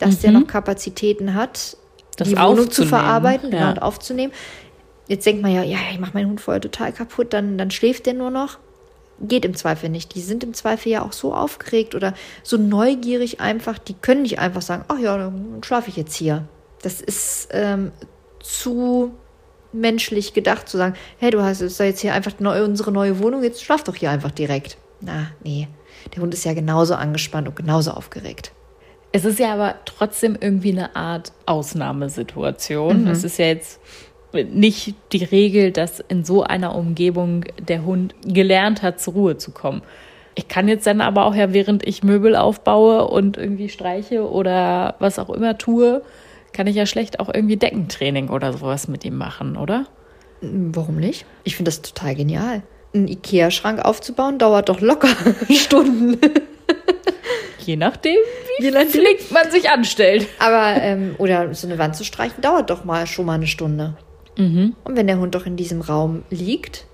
dass 0.00 0.16
mhm. 0.16 0.20
der 0.22 0.32
noch 0.32 0.46
Kapazitäten 0.48 1.34
hat, 1.34 1.76
das 2.16 2.28
die 2.28 2.36
Wohnung 2.36 2.70
zu 2.70 2.84
verarbeiten 2.84 3.52
ja. 3.52 3.70
und 3.70 3.80
aufzunehmen. 3.80 4.32
Jetzt 5.06 5.26
denkt 5.26 5.42
man 5.42 5.52
ja, 5.52 5.62
ja, 5.62 5.78
ich 5.92 6.00
mache 6.00 6.12
meinen 6.14 6.28
Hund 6.28 6.40
vorher 6.40 6.60
total 6.60 6.92
kaputt, 6.92 7.32
dann, 7.32 7.56
dann 7.58 7.70
schläft 7.70 8.06
der 8.06 8.14
nur 8.14 8.30
noch. 8.30 8.58
Geht 9.22 9.44
im 9.44 9.54
Zweifel 9.54 9.90
nicht. 9.90 10.14
Die 10.14 10.20
sind 10.20 10.42
im 10.42 10.54
Zweifel 10.54 10.90
ja 10.90 11.02
auch 11.02 11.12
so 11.12 11.34
aufgeregt 11.34 11.94
oder 11.94 12.14
so 12.42 12.56
neugierig 12.56 13.40
einfach, 13.40 13.78
die 13.78 13.94
können 13.94 14.22
nicht 14.22 14.38
einfach 14.38 14.62
sagen, 14.62 14.84
ach 14.88 14.98
ja, 14.98 15.16
dann 15.18 15.60
schlafe 15.62 15.90
ich 15.90 15.96
jetzt 15.96 16.14
hier. 16.14 16.48
Das 16.82 17.02
ist 17.02 17.48
ähm, 17.52 17.92
zu 18.40 19.12
menschlich 19.72 20.32
gedacht 20.32 20.68
zu 20.68 20.78
sagen, 20.78 20.94
hey, 21.18 21.30
du 21.30 21.42
hast 21.42 21.60
jetzt 21.60 22.00
hier 22.00 22.14
einfach 22.14 22.32
neu, 22.40 22.64
unsere 22.64 22.90
neue 22.90 23.18
Wohnung, 23.18 23.42
jetzt 23.42 23.62
schlaf 23.62 23.84
doch 23.84 23.94
hier 23.94 24.10
einfach 24.10 24.30
direkt. 24.30 24.78
Na, 25.00 25.28
nee. 25.44 25.68
Der 26.14 26.22
Hund 26.22 26.32
ist 26.32 26.44
ja 26.44 26.54
genauso 26.54 26.94
angespannt 26.94 27.46
und 27.46 27.56
genauso 27.56 27.90
aufgeregt. 27.90 28.52
Es 29.12 29.24
ist 29.24 29.38
ja 29.38 29.52
aber 29.52 29.76
trotzdem 29.84 30.36
irgendwie 30.40 30.72
eine 30.72 30.94
Art 30.94 31.32
Ausnahmesituation. 31.46 33.02
Mhm. 33.02 33.10
Es 33.10 33.24
ist 33.24 33.38
ja 33.38 33.46
jetzt 33.46 33.80
nicht 34.32 34.94
die 35.12 35.24
Regel, 35.24 35.72
dass 35.72 36.00
in 36.00 36.24
so 36.24 36.42
einer 36.44 36.74
Umgebung 36.76 37.44
der 37.58 37.84
Hund 37.84 38.14
gelernt 38.24 38.82
hat, 38.82 39.00
zur 39.00 39.14
Ruhe 39.14 39.36
zu 39.36 39.50
kommen. 39.50 39.82
Ich 40.36 40.46
kann 40.46 40.68
jetzt 40.68 40.86
dann 40.86 41.00
aber 41.00 41.24
auch 41.24 41.34
ja, 41.34 41.52
während 41.52 41.86
ich 41.86 42.04
Möbel 42.04 42.36
aufbaue 42.36 43.08
und 43.08 43.36
irgendwie 43.36 43.68
streiche 43.68 44.28
oder 44.30 44.94
was 45.00 45.18
auch 45.18 45.30
immer 45.30 45.58
tue, 45.58 46.02
kann 46.52 46.68
ich 46.68 46.76
ja 46.76 46.86
schlecht 46.86 47.20
auch 47.20 47.32
irgendwie 47.32 47.56
Deckentraining 47.56 48.28
oder 48.30 48.52
sowas 48.52 48.86
mit 48.88 49.04
ihm 49.04 49.16
machen, 49.16 49.56
oder? 49.56 49.86
Warum 50.40 50.96
nicht? 50.96 51.26
Ich 51.44 51.56
finde 51.56 51.70
das 51.70 51.82
total 51.82 52.14
genial. 52.14 52.62
Einen 52.94 53.08
Ikea-Schrank 53.08 53.84
aufzubauen 53.84 54.38
dauert 54.38 54.68
doch 54.68 54.80
locker 54.80 55.08
Stunden. 55.50 56.18
Je 57.70 57.76
nachdem, 57.76 58.16
wie 58.58 58.64
Je 58.64 58.70
nachdem. 58.72 58.90
flink 58.90 59.30
man 59.30 59.48
sich 59.48 59.70
anstellt. 59.70 60.26
Aber, 60.40 60.82
ähm, 60.82 61.14
oder 61.18 61.54
so 61.54 61.68
eine 61.68 61.78
Wand 61.78 61.94
zu 61.94 62.02
streichen, 62.02 62.42
dauert 62.42 62.68
doch 62.68 62.84
mal 62.84 63.06
schon 63.06 63.26
mal 63.26 63.34
eine 63.34 63.46
Stunde. 63.46 63.96
Mhm. 64.36 64.74
Und 64.82 64.96
wenn 64.96 65.06
der 65.06 65.20
Hund 65.20 65.36
doch 65.36 65.46
in 65.46 65.56
diesem 65.56 65.80
Raum 65.80 66.24
liegt, 66.30 66.86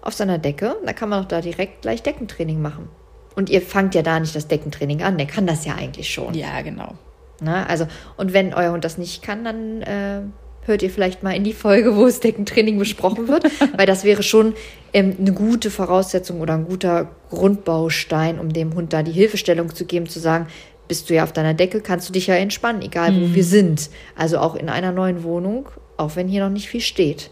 auf 0.00 0.14
seiner 0.14 0.38
Decke, 0.38 0.76
dann 0.84 0.94
kann 0.94 1.08
man 1.08 1.22
doch 1.22 1.28
da 1.28 1.40
direkt 1.40 1.82
gleich 1.82 2.04
Deckentraining 2.04 2.62
machen. 2.62 2.88
Und 3.34 3.50
ihr 3.50 3.62
fangt 3.62 3.96
ja 3.96 4.02
da 4.02 4.20
nicht 4.20 4.36
das 4.36 4.46
Deckentraining 4.46 5.02
an, 5.02 5.18
der 5.18 5.26
kann 5.26 5.46
das 5.46 5.64
ja 5.64 5.74
eigentlich 5.74 6.12
schon. 6.12 6.34
Ja, 6.34 6.60
genau. 6.60 6.94
Na, 7.40 7.66
also, 7.66 7.88
und 8.16 8.32
wenn 8.32 8.54
euer 8.54 8.70
Hund 8.70 8.84
das 8.84 8.98
nicht 8.98 9.22
kann, 9.22 9.42
dann 9.42 9.82
äh, 9.82 10.20
hört 10.64 10.82
ihr 10.82 10.90
vielleicht 10.90 11.22
mal 11.22 11.34
in 11.34 11.44
die 11.44 11.52
Folge, 11.52 11.96
wo 11.96 12.04
das 12.06 12.20
Deckentraining 12.20 12.78
besprochen 12.78 13.28
wird, 13.28 13.44
weil 13.76 13.86
das 13.86 14.04
wäre 14.04 14.22
schon 14.22 14.54
ähm, 14.92 15.16
eine 15.18 15.32
gute 15.32 15.70
Voraussetzung 15.70 16.40
oder 16.40 16.54
ein 16.54 16.66
guter 16.66 17.10
Grundbaustein, 17.30 18.38
um 18.38 18.52
dem 18.52 18.74
Hund 18.74 18.92
da 18.92 19.02
die 19.02 19.12
Hilfestellung 19.12 19.74
zu 19.74 19.84
geben, 19.84 20.08
zu 20.08 20.20
sagen, 20.20 20.46
bist 20.88 21.08
du 21.08 21.14
ja 21.14 21.24
auf 21.24 21.32
deiner 21.32 21.54
Decke, 21.54 21.80
kannst 21.80 22.08
du 22.08 22.12
dich 22.12 22.26
ja 22.26 22.34
entspannen, 22.34 22.82
egal 22.82 23.14
wo 23.14 23.26
mhm. 23.26 23.34
wir 23.34 23.44
sind. 23.44 23.90
Also 24.16 24.38
auch 24.38 24.54
in 24.54 24.68
einer 24.68 24.92
neuen 24.92 25.22
Wohnung, 25.22 25.68
auch 25.96 26.16
wenn 26.16 26.28
hier 26.28 26.44
noch 26.44 26.52
nicht 26.52 26.68
viel 26.68 26.80
steht. 26.80 27.30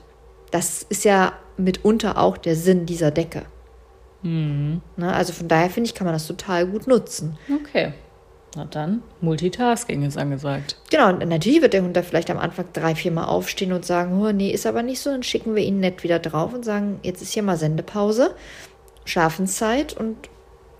Das 0.50 0.82
ist 0.88 1.04
ja 1.04 1.34
mitunter 1.56 2.18
auch 2.18 2.36
der 2.36 2.56
Sinn 2.56 2.86
dieser 2.86 3.10
Decke. 3.10 3.42
Mhm. 4.22 4.80
Na, 4.96 5.12
also 5.12 5.32
von 5.32 5.48
daher 5.48 5.70
finde 5.70 5.88
ich, 5.88 5.94
kann 5.94 6.06
man 6.06 6.14
das 6.14 6.26
total 6.26 6.66
gut 6.66 6.86
nutzen. 6.86 7.38
Okay. 7.52 7.92
Na 8.56 8.64
dann, 8.64 9.02
Multitasking 9.20 10.02
ist 10.02 10.18
angesagt. 10.18 10.76
Genau, 10.90 11.10
und 11.10 11.28
natürlich 11.28 11.62
wird 11.62 11.72
der 11.72 11.82
Hund 11.82 11.96
da 11.96 12.02
vielleicht 12.02 12.30
am 12.30 12.38
Anfang 12.38 12.66
drei, 12.72 12.96
vier 12.96 13.12
Mal 13.12 13.26
aufstehen 13.26 13.72
und 13.72 13.84
sagen, 13.84 14.20
oh, 14.20 14.32
nee, 14.32 14.50
ist 14.50 14.66
aber 14.66 14.82
nicht 14.82 15.00
so. 15.00 15.10
Dann 15.10 15.22
schicken 15.22 15.54
wir 15.54 15.62
ihn 15.62 15.78
nett 15.78 16.02
wieder 16.02 16.18
drauf 16.18 16.52
und 16.52 16.64
sagen, 16.64 16.98
jetzt 17.04 17.22
ist 17.22 17.32
hier 17.32 17.44
mal 17.44 17.56
Sendepause, 17.56 18.34
Schlafenszeit 19.04 19.96
und 19.96 20.16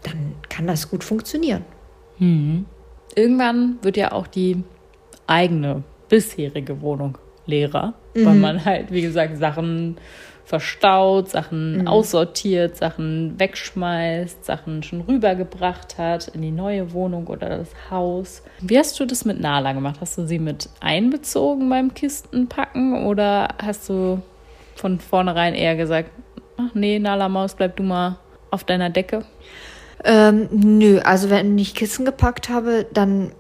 dann 0.03 0.35
kann 0.49 0.67
das 0.67 0.91
gut 0.91 1.05
funktionieren. 1.05 1.65
Irgendwann 3.15 3.79
wird 3.83 3.97
ja 3.97 4.13
auch 4.13 4.27
die 4.27 4.65
eigene 5.27 5.85
bisherige 6.09 6.81
Wohnung 6.81 7.19
leerer, 7.47 7.95
weil 8.15 8.35
man 8.35 8.65
halt, 8.65 8.91
wie 8.91 9.03
gesagt, 9.03 9.39
Sachen 9.39 9.97
verstaut, 10.51 11.29
Sachen 11.29 11.87
aussortiert, 11.87 12.77
Sachen 12.77 13.39
wegschmeißt, 13.39 14.45
Sachen 14.45 14.83
schon 14.83 15.03
rübergebracht 15.03 15.97
hat 15.97 16.27
in 16.27 16.43
die 16.43 16.51
neue 16.51 16.93
Wohnung 16.93 17.29
oder 17.29 17.51
das 17.51 17.69
Haus. 17.89 18.43
Wie 18.61 18.77
hast 18.77 18.99
du 18.99 19.07
das 19.07 19.25
mit 19.25 19.41
Nala 19.41 19.73
gemacht? 19.73 19.99
Hast 20.01 20.19
du 20.19 20.27
sie 20.27 20.41
mit 20.41 20.69
einbezogen 20.81 21.71
beim 21.71 21.95
Kistenpacken 21.95 23.07
oder 23.07 23.55
hast 23.63 23.89
du 23.89 24.23
von 24.75 24.99
vornherein 24.99 25.55
eher 25.55 25.77
gesagt, 25.77 26.11
ach 26.57 26.75
nee, 26.75 26.99
Nala 26.99 27.29
Maus, 27.29 27.55
bleib 27.55 27.77
du 27.77 27.85
mal 27.85 28.19
auf 28.51 28.65
deiner 28.65 28.91
Decke? 28.91 29.25
Ähm, 30.03 30.49
nö, 30.51 30.99
also 30.99 31.31
wenn 31.31 31.57
ich 31.59 31.77
Kissen 31.77 32.05
gepackt 32.05 32.49
habe, 32.49 32.87
dann 32.93 33.31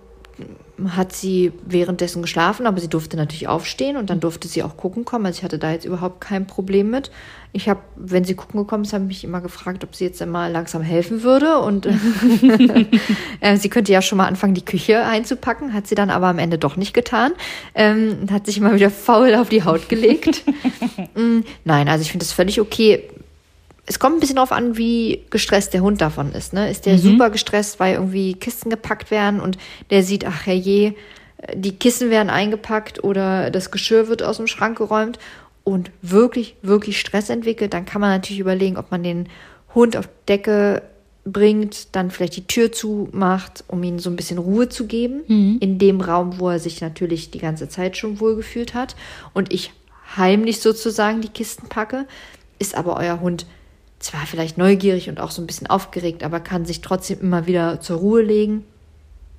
hat 0.88 1.12
sie 1.12 1.52
währenddessen 1.64 2.22
geschlafen, 2.22 2.66
aber 2.66 2.80
sie 2.80 2.88
durfte 2.88 3.16
natürlich 3.16 3.49
aufstehen 3.49 3.96
und 3.96 4.10
dann 4.10 4.20
durfte 4.20 4.49
sie 4.49 4.62
auch 4.62 4.76
gucken 4.76 5.04
kommen. 5.04 5.26
Also 5.26 5.38
ich 5.38 5.44
hatte 5.44 5.58
da 5.58 5.72
jetzt 5.72 5.84
überhaupt 5.84 6.20
kein 6.20 6.46
Problem 6.46 6.90
mit. 6.90 7.10
Ich 7.52 7.68
habe, 7.68 7.80
wenn 7.96 8.25
sie 8.25 8.34
gucken 8.34 8.60
gekommen 8.60 8.84
ist, 8.84 8.92
habe 8.92 9.04
ich 9.04 9.08
mich 9.08 9.25
immer 9.25 9.40
gefragt, 9.40 9.82
ob 9.82 9.94
sie 9.94 10.04
jetzt 10.04 10.20
immer 10.20 10.49
langsam 10.49 10.82
helfen 10.82 11.22
würde. 11.22 11.58
Und 11.58 11.87
äh, 13.40 13.56
sie 13.56 13.68
könnte 13.68 13.92
ja 13.92 14.02
schon 14.02 14.18
mal 14.18 14.26
anfangen, 14.26 14.54
die 14.54 14.64
Küche 14.64 15.04
einzupacken, 15.04 15.72
hat 15.72 15.87
sie 15.87 15.94
dann 15.94 16.10
aber 16.10 16.28
am 16.28 16.38
Ende 16.38 16.58
doch 16.58 16.76
nicht 16.76 16.94
getan. 16.94 17.32
Ähm, 17.75 18.26
hat 18.30 18.46
sich 18.46 18.58
immer 18.58 18.75
wieder 18.75 18.90
faul 18.90 19.34
auf 19.34 19.49
die 19.49 19.64
Haut 19.64 19.88
gelegt. 19.88 20.44
Mm, 21.14 21.40
Nein, 21.64 21.88
also 21.88 22.02
ich 22.02 22.12
finde 22.12 22.25
das 22.25 22.32
völlig 22.32 22.60
okay 22.60 23.02
es 23.90 23.99
kommt 23.99 24.16
ein 24.16 24.20
bisschen 24.20 24.37
darauf 24.37 24.52
an, 24.52 24.76
wie 24.76 25.25
gestresst 25.30 25.75
der 25.75 25.80
Hund 25.80 26.00
davon 26.00 26.30
ist. 26.30 26.52
Ne? 26.52 26.70
Ist 26.70 26.87
der 26.87 26.97
super 26.97 27.28
gestresst, 27.28 27.80
weil 27.80 27.94
irgendwie 27.94 28.35
Kisten 28.35 28.70
gepackt 28.70 29.11
werden 29.11 29.40
und 29.40 29.59
der 29.90 30.04
sieht, 30.04 30.25
ach 30.25 30.47
herrje, 30.47 30.94
die 31.54 31.73
Kissen 31.73 32.09
werden 32.09 32.30
eingepackt 32.30 33.02
oder 33.02 33.50
das 33.50 33.73
Geschirr 33.73 34.06
wird 34.06 34.23
aus 34.23 34.37
dem 34.37 34.47
Schrank 34.47 34.78
geräumt 34.78 35.18
und 35.64 35.90
wirklich, 36.02 36.54
wirklich 36.62 37.00
Stress 37.00 37.30
entwickelt, 37.30 37.75
dann 37.75 37.85
kann 37.85 38.00
man 38.00 38.11
natürlich 38.11 38.38
überlegen, 38.38 38.76
ob 38.76 38.92
man 38.92 39.02
den 39.02 39.28
Hund 39.75 39.97
auf 39.97 40.09
Decke 40.28 40.82
bringt, 41.25 41.97
dann 41.97 42.12
vielleicht 42.12 42.37
die 42.37 42.47
Tür 42.47 42.70
zumacht, 42.70 43.64
um 43.66 43.82
ihm 43.82 43.99
so 43.99 44.09
ein 44.09 44.14
bisschen 44.14 44.38
Ruhe 44.38 44.68
zu 44.68 44.87
geben, 44.87 45.23
in 45.61 45.80
dem 45.80 46.00
Raum, 46.00 46.38
wo 46.38 46.49
er 46.49 46.61
sich 46.61 46.80
natürlich 46.80 47.32
die 47.32 47.38
ganze 47.38 47.68
Zeit 47.68 47.97
schon 47.97 48.20
wohlgefühlt 48.20 48.73
hat 48.73 48.94
und 49.35 49.52
ich 49.52 49.73
heimlich 50.16 50.61
sozusagen 50.61 51.23
die 51.23 51.28
Kisten 51.28 51.68
packe, 51.68 52.06
ist 52.61 52.76
aber 52.76 52.97
euer 52.97 53.20
Hund 53.20 53.47
zwar 54.00 54.26
vielleicht 54.26 54.59
neugierig 54.59 55.09
und 55.09 55.21
auch 55.21 55.30
so 55.30 55.40
ein 55.40 55.47
bisschen 55.47 55.69
aufgeregt, 55.69 56.25
aber 56.25 56.40
kann 56.40 56.64
sich 56.64 56.80
trotzdem 56.80 57.21
immer 57.21 57.47
wieder 57.47 57.80
zur 57.80 57.99
Ruhe 57.99 58.23
legen, 58.23 58.64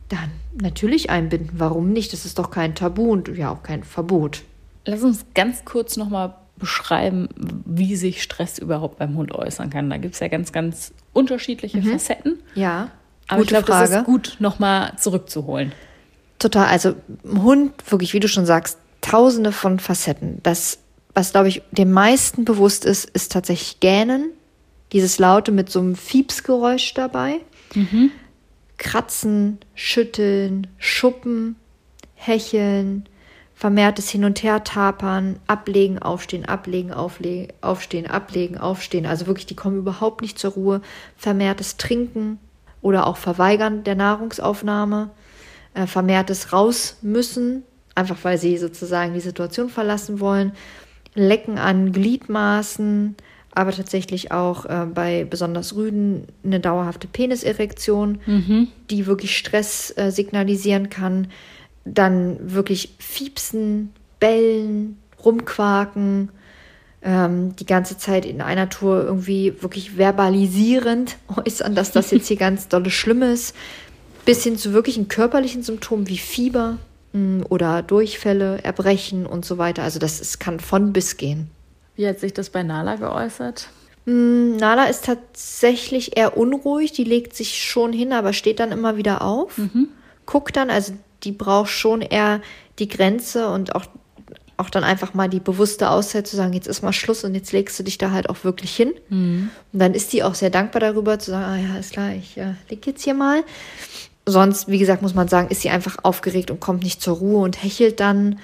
dann 0.07 0.31
natürlich 0.53 1.09
einbinden. 1.09 1.51
Warum 1.53 1.91
nicht? 1.91 2.13
Das 2.13 2.25
ist 2.25 2.39
doch 2.39 2.51
kein 2.51 2.75
Tabu 2.75 3.11
und 3.11 3.27
ja 3.27 3.51
auch 3.51 3.63
kein 3.63 3.83
Verbot. 3.83 4.43
Lass 4.85 5.01
uns 5.03 5.25
ganz 5.33 5.65
kurz 5.65 5.97
nochmal 5.97 6.35
beschreiben, 6.57 7.27
wie 7.65 7.95
sich 7.95 8.21
Stress 8.21 8.59
überhaupt 8.59 8.99
beim 8.99 9.17
Hund 9.17 9.33
äußern 9.33 9.69
kann. 9.71 9.89
Da 9.89 9.97
gibt 9.97 10.13
es 10.13 10.19
ja 10.19 10.27
ganz, 10.27 10.51
ganz 10.51 10.93
unterschiedliche 11.11 11.81
Facetten. 11.81 12.39
Ja, 12.53 12.91
Aber 13.27 13.41
ich 13.41 13.47
glaube, 13.47 13.65
das 13.65 13.89
ist 13.89 14.03
gut, 14.03 14.37
nochmal 14.39 14.93
zurückzuholen. 14.97 15.71
Total. 16.37 16.67
Also 16.67 16.95
Hund, 17.25 17.73
wirklich, 17.89 18.13
wie 18.13 18.19
du 18.19 18.27
schon 18.27 18.45
sagst, 18.45 18.77
tausende 19.01 19.51
von 19.51 19.79
Facetten. 19.79 20.39
Das, 20.43 20.79
was, 21.15 21.31
glaube 21.31 21.47
ich, 21.47 21.63
dem 21.71 21.91
meisten 21.91 22.45
bewusst 22.45 22.85
ist, 22.85 23.09
ist 23.09 23.31
tatsächlich 23.31 23.79
Gähnen. 23.79 24.29
Dieses 24.91 25.19
Laute 25.19 25.51
mit 25.51 25.69
so 25.69 25.79
einem 25.79 25.95
Fiepsgeräusch 25.95 26.93
dabei. 26.93 27.39
Kratzen, 28.77 29.59
Schütteln, 29.75 30.67
Schuppen, 30.77 31.55
Hecheln, 32.15 33.05
vermehrtes 33.53 34.09
Hin- 34.09 34.25
und 34.25 34.41
Her-Tapern, 34.41 35.39
Ablegen, 35.45 35.99
Aufstehen, 35.99 36.45
Ablegen, 36.45 36.91
auflegen, 36.91 37.53
Aufstehen, 37.61 38.07
Ablegen, 38.07 38.57
Aufstehen. 38.57 39.05
Also 39.05 39.27
wirklich, 39.27 39.45
die 39.45 39.55
kommen 39.55 39.77
überhaupt 39.77 40.21
nicht 40.21 40.39
zur 40.39 40.53
Ruhe. 40.53 40.81
Vermehrtes 41.15 41.77
Trinken 41.77 42.39
oder 42.81 43.05
auch 43.05 43.17
Verweigern 43.17 43.83
der 43.83 43.93
Nahrungsaufnahme. 43.95 45.11
Äh, 45.75 45.85
vermehrtes 45.85 46.51
Raus 46.51 46.97
müssen, 47.03 47.63
einfach 47.93 48.17
weil 48.23 48.39
sie 48.39 48.57
sozusagen 48.57 49.13
die 49.13 49.19
Situation 49.19 49.69
verlassen 49.69 50.19
wollen. 50.19 50.53
Lecken 51.13 51.59
an 51.59 51.91
Gliedmaßen, 51.91 53.15
aber 53.53 53.71
tatsächlich 53.71 54.31
auch 54.31 54.65
äh, 54.65 54.85
bei 54.93 55.25
besonders 55.29 55.75
Rüden 55.75 56.27
eine 56.43 56.59
dauerhafte 56.59 57.07
Peniserektion, 57.07 58.19
die 58.89 59.05
wirklich 59.07 59.37
Stress 59.37 59.93
äh, 59.97 60.11
signalisieren 60.11 60.89
kann. 60.89 61.27
Dann 61.83 62.37
wirklich 62.53 62.95
Fiepsen, 62.99 63.91
Bellen, 64.19 64.97
Rumquaken, 65.23 66.29
ähm, 67.01 67.55
die 67.55 67.65
ganze 67.65 67.97
Zeit 67.97 68.25
in 68.25 68.41
einer 68.41 68.69
Tour 68.69 69.03
irgendwie 69.03 69.61
wirklich 69.61 69.97
verbalisierend 69.97 71.17
äußern, 71.45 71.75
dass 71.75 71.91
das 71.91 72.11
jetzt 72.11 72.27
hier 72.27 72.37
ganz 72.37 72.67
dolle 72.67 72.89
schlimm 72.89 73.21
ist, 73.21 73.55
bis 74.25 74.43
hin 74.43 74.57
zu 74.57 74.73
wirklichen 74.73 75.07
körperlichen 75.07 75.63
Symptomen 75.63 76.07
wie 76.07 76.17
Fieber 76.17 76.77
mh, 77.13 77.45
oder 77.49 77.81
Durchfälle, 77.81 78.63
Erbrechen 78.63 79.25
und 79.25 79.45
so 79.45 79.57
weiter. 79.57 79.83
Also 79.83 79.99
das 79.99 80.21
es 80.21 80.39
kann 80.39 80.59
von 80.59 80.93
bis 80.93 81.17
gehen. 81.17 81.49
Wie 82.01 82.07
hat 82.07 82.19
sich 82.19 82.33
das 82.33 82.49
bei 82.49 82.63
Nala 82.63 82.95
geäußert? 82.95 83.69
Mm, 84.05 84.55
Nala 84.55 84.85
ist 84.85 85.05
tatsächlich 85.05 86.17
eher 86.17 86.35
unruhig, 86.35 86.93
die 86.93 87.03
legt 87.03 87.35
sich 87.35 87.63
schon 87.63 87.93
hin, 87.93 88.11
aber 88.11 88.33
steht 88.33 88.59
dann 88.59 88.71
immer 88.71 88.97
wieder 88.97 89.21
auf, 89.21 89.55
guckt 90.25 90.57
dann, 90.57 90.71
also 90.71 90.93
die 91.21 91.31
braucht 91.31 91.69
schon 91.69 92.01
eher 92.01 92.41
die 92.79 92.87
Grenze 92.87 93.49
und 93.49 93.75
auch, 93.75 93.85
auch 94.57 94.71
dann 94.71 94.83
einfach 94.83 95.13
mal 95.13 95.29
die 95.29 95.39
bewusste 95.39 95.91
Auszeit 95.91 96.25
zu 96.25 96.35
sagen, 96.35 96.53
jetzt 96.53 96.67
ist 96.67 96.81
mal 96.81 96.91
Schluss 96.91 97.23
und 97.23 97.35
jetzt 97.35 97.51
legst 97.51 97.77
du 97.77 97.83
dich 97.83 97.99
da 97.99 98.09
halt 98.09 98.31
auch 98.31 98.43
wirklich 98.43 98.75
hin. 98.75 98.93
Und 99.71 99.79
dann 99.79 99.93
ist 99.93 100.11
die 100.11 100.23
auch 100.23 100.33
sehr 100.33 100.49
dankbar 100.49 100.79
darüber 100.79 101.19
zu 101.19 101.29
sagen, 101.29 101.45
ah 101.45 101.73
ja, 101.73 101.79
ist 101.79 101.93
klar, 101.93 102.13
ich 102.15 102.35
äh, 102.35 102.55
leg 102.71 102.87
jetzt 102.87 103.03
hier 103.03 103.13
mal. 103.13 103.43
Sonst, 104.25 104.69
wie 104.69 104.79
gesagt, 104.79 105.03
muss 105.03 105.13
man 105.13 105.27
sagen, 105.27 105.49
ist 105.49 105.61
sie 105.61 105.69
einfach 105.69 105.97
aufgeregt 106.01 106.49
und 106.49 106.59
kommt 106.59 106.81
nicht 106.81 106.99
zur 106.99 107.17
Ruhe 107.17 107.43
und 107.43 107.61
hechelt 107.61 107.99
dann. 107.99 108.39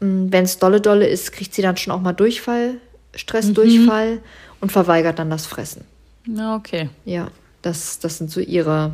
Wenn 0.00 0.44
es 0.44 0.58
dolle 0.58 0.80
dolle 0.80 1.06
ist, 1.06 1.32
kriegt 1.32 1.52
sie 1.52 1.60
dann 1.60 1.76
schon 1.76 1.92
auch 1.92 2.00
mal 2.00 2.14
Durchfall, 2.14 2.76
Stressdurchfall 3.16 4.20
und 4.60 4.72
verweigert 4.72 5.18
dann 5.18 5.30
das 5.30 5.46
Fressen. 5.46 5.84
Na, 6.26 6.56
okay. 6.56 6.88
Ja, 7.04 7.28
das, 7.62 7.98
das 7.98 8.18
sind 8.18 8.30
so 8.30 8.40
ihre 8.40 8.92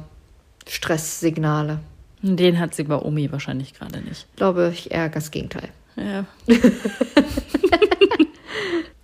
Stresssignale. 0.68 1.80
Den 2.22 2.58
hat 2.58 2.74
sie 2.74 2.84
bei 2.84 2.96
Omi 2.96 3.32
wahrscheinlich 3.32 3.74
gerade 3.74 4.00
nicht. 4.00 4.26
Glaube 4.36 4.70
ich 4.72 4.90
eher 4.90 5.08
das 5.08 5.30
Gegenteil. 5.30 5.68
Ja. 5.96 6.26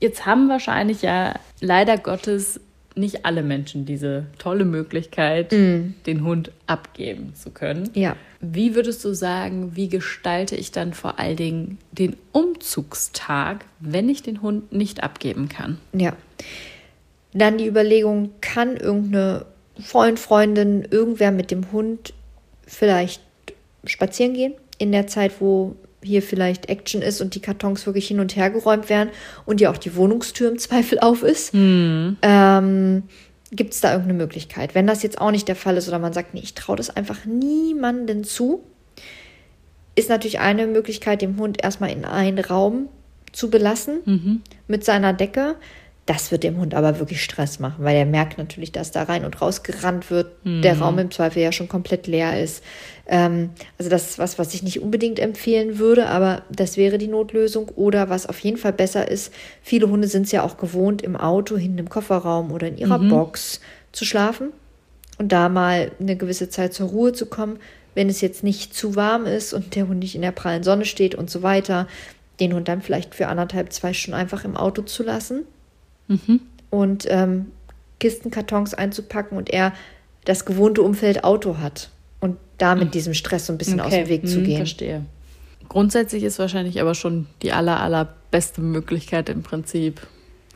Jetzt 0.01 0.27
haben 0.27 0.49
wahrscheinlich 0.49 1.03
ja 1.03 1.35
leider 1.61 1.97
Gottes 1.97 2.61
nicht 2.97 3.27
alle 3.27 3.43
Menschen 3.43 3.85
diese 3.85 4.27
tolle 4.39 4.65
Möglichkeit, 4.65 5.53
den 5.53 6.25
Hund 6.25 6.51
abgeben 6.67 7.35
zu 7.35 7.51
können. 7.51 7.91
Ja. 7.95 8.17
Wie 8.41 8.75
würdest 8.75 9.05
du 9.05 9.13
sagen, 9.15 9.77
wie 9.77 9.89
gestalte 9.89 10.57
ich 10.57 10.73
dann 10.73 10.95
vor 10.95 11.19
allen 11.19 11.37
Dingen 11.37 11.79
den 11.93 12.17
Umzugstag, 12.33 13.67
wenn 13.81 14.09
ich 14.09 14.23
den 14.23 14.43
Hund 14.43 14.73
nicht 14.73 15.03
abgeben 15.03 15.49
kann? 15.49 15.79
Ja. 15.93 16.17
Dann 17.33 17.59
die 17.59 17.67
Überlegung, 17.67 18.31
kann 18.41 18.77
irgendeine 18.77 19.47
Freund, 19.79 20.19
Freundin, 20.19 20.87
irgendwer 20.91 21.33
mit 21.33 21.51
dem 21.51 21.71
Hund 21.73 22.15
vielleicht 22.67 23.21
spazieren 23.85 24.35
gehen 24.35 24.55
in 24.79 24.91
der 24.93 25.07
Zeit, 25.07 25.41
wo 25.41 25.77
hier 26.07 26.23
vielleicht 26.23 26.69
Action 26.69 27.03
ist 27.03 27.21
und 27.21 27.35
die 27.35 27.41
Kartons 27.41 27.87
wirklich 27.87 28.09
hin 28.09 28.21
und 28.21 28.37
her 28.37 28.51
geräumt 28.51 28.89
werden 28.89 29.11
und 29.45 29.61
ja 29.61 29.71
auch 29.71 29.77
die 29.77 29.97
Wohnungstür 29.97 30.51
im 30.51 30.59
Zweifel 30.59 30.99
auf 31.01 31.23
ist. 31.23 31.53
Ähm, 32.23 33.03
Gibt 33.53 33.75
es 33.75 33.81
da 33.81 33.93
irgendeine 33.93 34.19
Möglichkeit? 34.19 34.75
Wenn 34.75 34.87
das 34.87 35.03
jetzt 35.03 35.21
auch 35.21 35.31
nicht 35.31 35.47
der 35.49 35.57
Fall 35.57 35.77
ist 35.77 35.89
oder 35.89 35.99
man 35.99 36.13
sagt, 36.13 36.35
nee, 36.35 36.41
ich 36.43 36.55
traue 36.55 36.77
das 36.77 36.91
einfach 36.91 37.25
niemanden 37.25 38.25
zu, 38.25 38.65
ist 39.95 40.09
natürlich 40.09 40.41
eine 40.41 40.67
Möglichkeit, 40.67 41.23
dem 41.23 41.39
Hund 41.39 41.63
erstmal 41.63 41.91
in 41.91 42.05
einen 42.05 42.39
Raum 42.39 42.89
zu 43.33 43.51
belassen 43.51 44.43
mit 44.67 44.85
seiner 44.85 45.13
Decke. 45.13 45.57
Das 46.07 46.31
wird 46.31 46.45
dem 46.45 46.57
Hund 46.59 46.73
aber 46.73 47.01
wirklich 47.01 47.21
Stress 47.23 47.59
machen, 47.59 47.85
weil 47.85 47.97
er 47.97 48.07
merkt 48.07 48.39
natürlich, 48.39 48.71
dass 48.71 48.93
da 48.93 49.03
rein 49.03 49.25
und 49.25 49.43
raus 49.43 49.65
gerannt 49.65 50.09
wird, 50.09 50.31
der 50.63 50.79
Raum 50.79 51.01
im 51.01 51.11
Zweifel 51.11 51.43
ja 51.43 51.51
schon 51.51 51.69
komplett 51.69 52.07
leer 52.07 52.41
ist. 52.41 52.63
Ähm, 53.09 53.51
also 53.77 53.91
das 53.91 54.11
ist 54.11 54.19
was, 54.21 54.39
was 54.39 54.55
ich 54.55 54.63
nicht 54.63 54.81
unbedingt 54.81 55.19
empfehlen 55.19 55.81
würde, 55.81 56.07
aber 56.07 56.43
das 56.49 56.77
wäre 56.77 56.99
die 56.99 57.09
Notlösung. 57.09 57.71
Oder 57.75 58.09
was 58.09 58.27
auf 58.29 58.39
jeden 58.39 58.57
Fall 58.57 58.73
besser 58.73 59.11
ist, 59.11 59.35
viele 59.63 59.91
Hunde 59.91 60.07
sind 60.07 60.27
es 60.27 60.33
ja 60.33 60.45
auch 60.45 60.59
gewohnt, 60.59 61.03
im 61.03 61.17
Auto, 61.17 61.57
hinten 61.57 61.79
im 61.79 61.89
Kofferraum 61.89 62.53
oder 62.53 62.69
in 62.69 62.79
ihrer 62.79 63.01
Box 63.01 63.61
zu 63.91 64.05
schlafen 64.05 64.53
und 65.19 65.33
da 65.33 65.49
mal 65.49 65.91
eine 65.99 66.17
gewisse 66.17 66.49
Zeit 66.49 66.73
zur 66.73 66.89
Ruhe 66.89 67.15
zu 67.15 67.27
kommen, 67.27 67.59
wenn 67.97 68.09
es 68.09 68.21
jetzt 68.21 68.45
nicht 68.45 68.75
zu 68.75 68.95
warm 68.95 69.27
ist 69.27 69.53
und 69.53 69.75
der 69.75 69.89
Hund 69.89 69.99
nicht 69.99 70.15
in 70.15 70.23
der 70.23 70.31
prallen 70.31 70.63
Sonne 70.63 70.85
steht 70.85 71.17
und 71.17 71.31
so 71.31 71.43
weiter, 71.43 71.89
den 72.39 72.55
Hund 72.55 72.69
dann 72.69 72.83
vielleicht 72.83 73.17
für 73.17 73.27
anderthalb, 73.27 73.73
zwei 73.73 73.93
Stunden 73.93 74.21
einfach 74.21 74.45
im 74.45 74.57
Auto 74.57 74.83
zu 74.83 75.03
lassen 75.03 75.45
und 76.71 77.07
ähm, 77.09 77.47
Kistenkartons 78.01 78.75
einzupacken 78.75 79.37
und 79.39 79.51
er 79.51 79.73
das 80.25 80.45
gewohnte 80.45 80.83
Umfeld 80.83 81.25
Auto 81.25 81.59
hat 81.59 81.91
und 82.21 82.37
damit 82.59 82.95
diesem 82.95 83.15
Stress 83.15 83.47
so 83.47 83.53
ein 83.53 83.59
bisschen 83.59 83.81
aus 83.81 83.93
dem 83.93 84.09
Weg 84.09 84.29
zu 84.29 84.37
hm, 84.37 84.45
gehen. 84.45 84.57
Verstehe. 84.57 85.03
Grundsätzlich 85.69 86.23
ist 86.23 86.39
wahrscheinlich 86.39 86.81
aber 86.81 86.95
schon 86.95 87.27
die 87.43 87.53
aller, 87.53 87.81
allerbeste 87.81 88.61
Möglichkeit 88.61 89.29
im 89.29 89.43
Prinzip, 89.43 90.01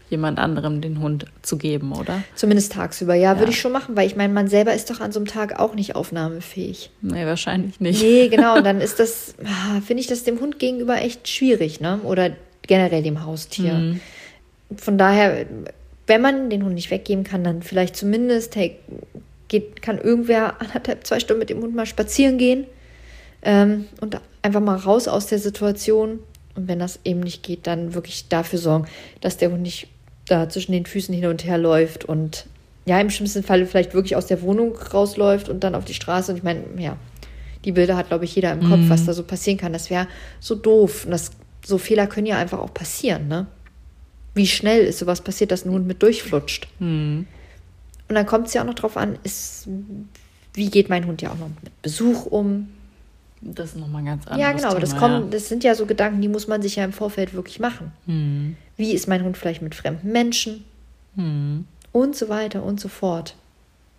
jemand 0.08 0.38
anderem 0.38 0.80
den 0.80 1.00
Hund 1.00 1.26
zu 1.42 1.56
geben, 1.56 1.92
oder? 1.92 2.22
Zumindest 2.34 2.72
tagsüber, 2.72 3.14
ja, 3.14 3.34
Ja. 3.34 3.38
würde 3.38 3.52
ich 3.52 3.60
schon 3.60 3.72
machen, 3.72 3.96
weil 3.96 4.06
ich 4.06 4.16
meine, 4.16 4.32
man 4.32 4.48
selber 4.48 4.74
ist 4.74 4.90
doch 4.90 5.00
an 5.00 5.12
so 5.12 5.20
einem 5.20 5.26
Tag 5.26 5.58
auch 5.58 5.74
nicht 5.74 5.94
aufnahmefähig. 5.94 6.90
Nee, 7.00 7.26
wahrscheinlich 7.26 7.80
nicht. 7.80 8.02
Nee, 8.02 8.28
genau, 8.28 8.56
und 8.56 8.64
dann 8.64 8.80
ist 8.80 8.98
das, 8.98 9.34
ah, 9.44 9.80
finde 9.80 10.00
ich 10.00 10.08
das 10.08 10.24
dem 10.24 10.40
Hund 10.40 10.58
gegenüber 10.58 11.00
echt 11.00 11.28
schwierig, 11.28 11.80
ne? 11.80 12.00
Oder 12.02 12.32
generell 12.66 13.02
dem 13.02 13.24
Haustier. 13.24 13.74
Mhm. 13.74 14.00
Von 14.76 14.98
daher, 14.98 15.46
wenn 16.06 16.20
man 16.20 16.50
den 16.50 16.64
Hund 16.64 16.74
nicht 16.74 16.90
weggeben 16.90 17.24
kann, 17.24 17.44
dann 17.44 17.62
vielleicht 17.62 17.96
zumindest, 17.96 18.56
hey, 18.56 18.78
geht, 19.48 19.82
kann 19.82 19.98
irgendwer 19.98 20.60
anderthalb, 20.60 21.06
zwei 21.06 21.20
Stunden 21.20 21.40
mit 21.40 21.50
dem 21.50 21.60
Hund 21.60 21.74
mal 21.74 21.86
spazieren 21.86 22.38
gehen 22.38 22.66
ähm, 23.42 23.86
und 24.00 24.20
einfach 24.42 24.60
mal 24.60 24.76
raus 24.76 25.08
aus 25.08 25.26
der 25.26 25.38
Situation. 25.38 26.20
Und 26.54 26.68
wenn 26.68 26.78
das 26.78 27.00
eben 27.04 27.20
nicht 27.20 27.42
geht, 27.42 27.66
dann 27.66 27.94
wirklich 27.94 28.28
dafür 28.28 28.58
sorgen, 28.58 28.86
dass 29.20 29.36
der 29.36 29.50
Hund 29.50 29.62
nicht 29.62 29.88
da 30.26 30.48
zwischen 30.48 30.72
den 30.72 30.86
Füßen 30.86 31.14
hin 31.14 31.26
und 31.26 31.44
her 31.44 31.58
läuft 31.58 32.04
und 32.04 32.46
ja, 32.86 33.00
im 33.00 33.10
schlimmsten 33.10 33.42
Fall 33.42 33.66
vielleicht 33.66 33.94
wirklich 33.94 34.16
aus 34.16 34.26
der 34.26 34.42
Wohnung 34.42 34.74
rausläuft 34.76 35.48
und 35.48 35.62
dann 35.62 35.74
auf 35.74 35.84
die 35.84 35.94
Straße. 35.94 36.32
Und 36.32 36.38
ich 36.38 36.42
meine, 36.42 36.64
ja, 36.78 36.96
die 37.64 37.72
Bilder 37.72 37.96
hat, 37.96 38.08
glaube 38.08 38.24
ich, 38.24 38.34
jeder 38.34 38.52
im 38.52 38.68
Kopf, 38.68 38.80
was 38.88 39.04
da 39.04 39.12
so 39.12 39.22
passieren 39.22 39.58
kann. 39.58 39.72
Das 39.72 39.90
wäre 39.90 40.08
so 40.40 40.54
doof. 40.54 41.04
Und 41.04 41.10
das, 41.10 41.30
so 41.64 41.78
Fehler 41.78 42.06
können 42.06 42.26
ja 42.26 42.38
einfach 42.38 42.58
auch 42.58 42.72
passieren, 42.72 43.28
ne? 43.28 43.46
Wie 44.34 44.46
schnell 44.46 44.84
ist 44.84 44.98
sowas 44.98 45.20
passiert, 45.20 45.50
dass 45.50 45.64
ein 45.64 45.72
Hund 45.72 45.86
mit 45.86 46.02
durchflutscht? 46.02 46.68
Und 46.78 47.26
dann 48.08 48.26
kommt 48.26 48.48
es 48.48 48.54
ja 48.54 48.62
auch 48.62 48.66
noch 48.66 48.74
drauf 48.74 48.96
an, 48.96 49.18
ist, 49.24 49.68
wie 50.54 50.70
geht 50.70 50.88
mein 50.88 51.06
Hund 51.06 51.22
ja 51.22 51.30
auch 51.30 51.38
noch 51.38 51.48
mit 51.48 51.82
Besuch 51.82 52.26
um? 52.26 52.68
Das 53.40 53.70
ist 53.70 53.76
nochmal 53.76 54.04
ganz 54.04 54.26
anderes 54.26 54.40
ja, 54.40 54.52
genau, 54.52 54.68
aber 54.68 54.80
das, 54.80 54.90
Thema, 54.90 55.00
kommen, 55.00 55.30
das 55.30 55.48
sind 55.48 55.64
ja 55.64 55.74
so 55.74 55.86
Gedanken, 55.86 56.20
die 56.20 56.28
muss 56.28 56.46
man 56.46 56.60
sich 56.60 56.76
ja 56.76 56.84
im 56.84 56.92
Vorfeld 56.92 57.32
wirklich 57.32 57.58
machen. 57.58 57.92
Hm. 58.06 58.56
Wie 58.76 58.92
ist 58.92 59.08
mein 59.08 59.24
Hund 59.24 59.36
vielleicht 59.38 59.62
mit 59.62 59.74
fremden 59.74 60.12
Menschen? 60.12 60.64
Und 61.92 62.16
so 62.16 62.28
weiter 62.28 62.62
und 62.62 62.80
so 62.80 62.88
fort. 62.88 63.34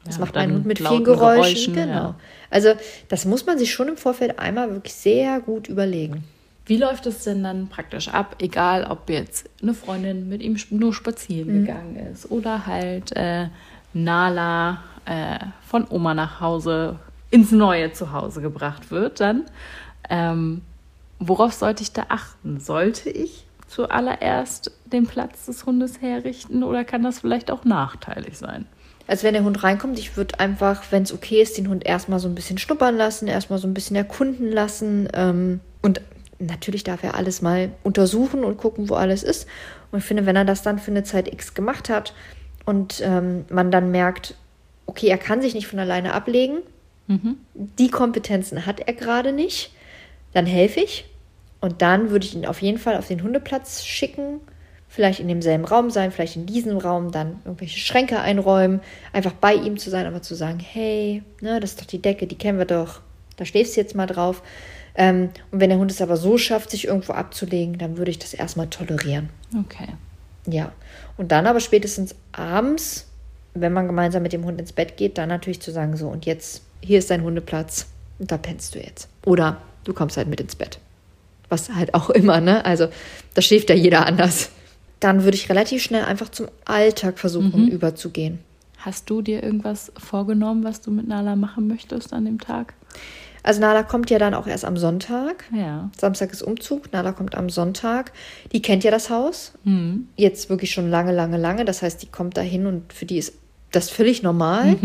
Was 0.05 0.15
Ja, 0.15 0.21
macht 0.21 0.35
mein 0.35 0.51
Hund 0.53 0.65
mit 0.65 0.79
vielen 0.79 1.03
Geräuschen? 1.03 1.73
Geräuschen, 1.73 1.73
genau. 1.75 1.93
ja. 1.93 2.15
Also, 2.49 2.73
das 3.09 3.25
muss 3.25 3.45
man 3.45 3.57
sich 3.59 3.71
schon 3.71 3.87
im 3.87 3.97
Vorfeld 3.97 4.39
einmal 4.39 4.71
wirklich 4.71 4.93
sehr 4.93 5.39
gut 5.39 5.67
überlegen. 5.67 6.23
Wie 6.65 6.77
läuft 6.77 7.05
es 7.07 7.23
denn 7.23 7.43
dann 7.43 7.67
praktisch 7.67 8.07
ab, 8.09 8.35
egal 8.39 8.85
ob 8.85 9.09
jetzt 9.09 9.49
eine 9.61 9.73
Freundin 9.73 10.29
mit 10.29 10.41
ihm 10.41 10.57
nur 10.69 10.93
spazieren 10.93 11.49
Mhm. 11.49 11.65
gegangen 11.65 11.95
ist 12.11 12.29
oder 12.29 12.65
halt 12.67 13.15
äh, 13.15 13.47
Nala 13.93 14.83
äh, 15.05 15.39
von 15.65 15.85
Oma 15.89 16.13
nach 16.13 16.39
Hause 16.39 16.99
ins 17.31 17.51
neue 17.51 17.91
Zuhause 17.93 18.41
gebracht 18.41 18.91
wird, 18.91 19.19
dann 19.19 19.45
ähm, 20.09 20.61
worauf 21.19 21.53
sollte 21.53 21.81
ich 21.83 21.93
da 21.93 22.05
achten? 22.09 22.59
Sollte 22.59 23.09
ich 23.09 23.45
zuallererst 23.67 24.71
den 24.85 25.07
Platz 25.07 25.45
des 25.45 25.65
Hundes 25.65 26.01
herrichten 26.01 26.63
oder 26.63 26.83
kann 26.83 27.03
das 27.03 27.19
vielleicht 27.19 27.49
auch 27.51 27.63
nachteilig 27.65 28.37
sein? 28.37 28.65
Also 29.07 29.23
wenn 29.23 29.33
der 29.33 29.43
Hund 29.43 29.63
reinkommt, 29.63 29.97
ich 29.99 30.15
würde 30.15 30.39
einfach, 30.39 30.83
wenn 30.91 31.03
es 31.03 31.13
okay 31.13 31.41
ist, 31.41 31.57
den 31.57 31.67
Hund 31.69 31.85
erstmal 31.85 32.19
so 32.19 32.27
ein 32.27 32.35
bisschen 32.35 32.57
schnuppern 32.57 32.95
lassen, 32.95 33.27
erstmal 33.27 33.59
so 33.59 33.67
ein 33.67 33.73
bisschen 33.73 33.95
erkunden 33.95 34.51
lassen. 34.51 35.07
Ähm, 35.13 35.59
und 35.81 36.01
natürlich 36.47 36.83
darf 36.83 37.03
er 37.03 37.15
alles 37.15 37.41
mal 37.41 37.69
untersuchen 37.83 38.43
und 38.43 38.57
gucken, 38.57 38.89
wo 38.89 38.95
alles 38.95 39.23
ist. 39.23 39.47
Und 39.91 39.99
ich 39.99 40.05
finde, 40.05 40.25
wenn 40.25 40.35
er 40.35 40.45
das 40.45 40.61
dann 40.61 40.79
für 40.79 40.91
eine 40.91 41.03
Zeit 41.03 41.31
X 41.31 41.53
gemacht 41.53 41.89
hat 41.89 42.13
und 42.65 43.01
ähm, 43.03 43.45
man 43.49 43.71
dann 43.71 43.91
merkt, 43.91 44.35
okay, 44.85 45.07
er 45.07 45.17
kann 45.17 45.41
sich 45.41 45.53
nicht 45.53 45.67
von 45.67 45.79
alleine 45.79 46.13
ablegen, 46.13 46.59
die 47.77 47.89
Kompetenzen 47.89 48.65
hat 48.65 48.79
er 48.79 48.93
gerade 48.93 49.33
nicht, 49.33 49.71
dann 50.33 50.45
helfe 50.45 50.79
ich. 50.79 51.05
Und 51.59 51.81
dann 51.81 52.09
würde 52.09 52.25
ich 52.25 52.35
ihn 52.35 52.45
auf 52.45 52.61
jeden 52.61 52.77
Fall 52.77 52.97
auf 52.97 53.07
den 53.07 53.21
Hundeplatz 53.21 53.83
schicken, 53.83 54.39
vielleicht 54.87 55.19
in 55.19 55.27
demselben 55.27 55.65
Raum 55.65 55.89
sein, 55.89 56.11
vielleicht 56.11 56.35
in 56.35 56.45
diesem 56.45 56.77
Raum, 56.77 57.11
dann 57.11 57.39
irgendwelche 57.45 57.79
Schränke 57.79 58.19
einräumen, 58.19 58.81
einfach 59.13 59.33
bei 59.33 59.53
ihm 59.53 59.77
zu 59.77 59.89
sein, 59.89 60.05
aber 60.05 60.21
zu 60.21 60.35
sagen, 60.35 60.59
hey, 60.59 61.23
ne, 61.39 61.59
das 61.59 61.71
ist 61.71 61.81
doch 61.81 61.85
die 61.85 62.01
Decke, 62.01 62.27
die 62.27 62.37
kennen 62.37 62.57
wir 62.57 62.65
doch, 62.65 63.01
da 63.37 63.45
schläfst 63.45 63.75
du 63.75 63.81
jetzt 63.81 63.95
mal 63.95 64.07
drauf. 64.07 64.41
Ähm, 64.95 65.29
und 65.51 65.59
wenn 65.59 65.69
der 65.69 65.79
Hund 65.79 65.91
es 65.91 66.01
aber 66.01 66.17
so 66.17 66.37
schafft, 66.37 66.71
sich 66.71 66.87
irgendwo 66.87 67.13
abzulegen, 67.13 67.77
dann 67.77 67.97
würde 67.97 68.11
ich 68.11 68.19
das 68.19 68.33
erstmal 68.33 68.67
tolerieren. 68.67 69.29
Okay. 69.57 69.87
Ja. 70.45 70.71
Und 71.17 71.31
dann 71.31 71.47
aber 71.47 71.59
spätestens 71.59 72.15
abends, 72.31 73.07
wenn 73.53 73.73
man 73.73 73.87
gemeinsam 73.87 74.23
mit 74.23 74.33
dem 74.33 74.45
Hund 74.45 74.59
ins 74.59 74.73
Bett 74.73 74.97
geht, 74.97 75.17
dann 75.17 75.29
natürlich 75.29 75.61
zu 75.61 75.71
sagen, 75.71 75.95
so, 75.97 76.07
und 76.07 76.25
jetzt, 76.25 76.63
hier 76.81 76.99
ist 76.99 77.09
dein 77.09 77.23
Hundeplatz 77.23 77.87
und 78.19 78.31
da 78.31 78.37
pennst 78.37 78.75
du 78.75 78.79
jetzt. 78.79 79.07
Oder 79.25 79.61
du 79.83 79.93
kommst 79.93 80.17
halt 80.17 80.27
mit 80.27 80.41
ins 80.41 80.55
Bett. 80.55 80.79
Was 81.49 81.69
halt 81.69 81.93
auch 81.93 82.09
immer, 82.09 82.39
ne? 82.39 82.63
Also, 82.65 82.87
da 83.33 83.41
schläft 83.41 83.69
ja 83.69 83.75
jeder 83.75 84.05
anders. 84.05 84.49
Dann 84.99 85.23
würde 85.23 85.35
ich 85.35 85.49
relativ 85.49 85.81
schnell 85.81 86.05
einfach 86.05 86.29
zum 86.29 86.47
Alltag 86.63 87.19
versuchen, 87.19 87.67
überzugehen. 87.67 88.39
Hast 88.77 89.09
du 89.09 89.21
dir 89.21 89.43
irgendwas 89.43 89.91
vorgenommen, 89.97 90.63
was 90.63 90.81
du 90.81 90.91
mit 90.91 91.07
Nala 91.07 91.35
machen 91.35 91.67
möchtest 91.67 92.13
an 92.13 92.25
dem 92.25 92.39
Tag? 92.39 92.73
Also, 93.43 93.59
Nala 93.61 93.83
kommt 93.83 94.09
ja 94.09 94.19
dann 94.19 94.33
auch 94.33 94.47
erst 94.47 94.65
am 94.65 94.77
Sonntag. 94.77 95.45
Ja. 95.55 95.89
Samstag 95.97 96.31
ist 96.31 96.41
Umzug, 96.41 96.91
Nala 96.93 97.11
kommt 97.11 97.35
am 97.35 97.49
Sonntag. 97.49 98.11
Die 98.51 98.61
kennt 98.61 98.83
ja 98.83 98.91
das 98.91 99.09
Haus. 99.09 99.53
Jetzt 100.15 100.49
wirklich 100.49 100.71
schon 100.71 100.89
lange, 100.89 101.11
lange, 101.11 101.37
lange. 101.37 101.65
Das 101.65 101.81
heißt, 101.81 102.01
die 102.01 102.07
kommt 102.07 102.37
dahin 102.37 102.65
und 102.65 102.93
für 102.93 103.05
die 103.05 103.17
ist 103.17 103.33
das 103.71 103.89
völlig 103.89 104.21
normal. 104.21 104.75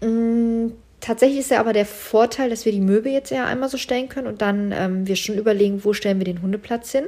Mm, 0.00 0.72
Tatsächlich 1.04 1.40
ist 1.40 1.50
ja 1.50 1.60
aber 1.60 1.74
der 1.74 1.84
Vorteil, 1.84 2.48
dass 2.48 2.64
wir 2.64 2.72
die 2.72 2.80
Möbel 2.80 3.12
jetzt 3.12 3.30
ja 3.30 3.44
einmal 3.44 3.68
so 3.68 3.76
stellen 3.76 4.08
können 4.08 4.26
und 4.26 4.40
dann 4.40 4.72
ähm, 4.72 5.06
wir 5.06 5.16
schon 5.16 5.36
überlegen, 5.36 5.84
wo 5.84 5.92
stellen 5.92 6.18
wir 6.18 6.24
den 6.24 6.40
Hundeplatz 6.40 6.92
hin, 6.92 7.04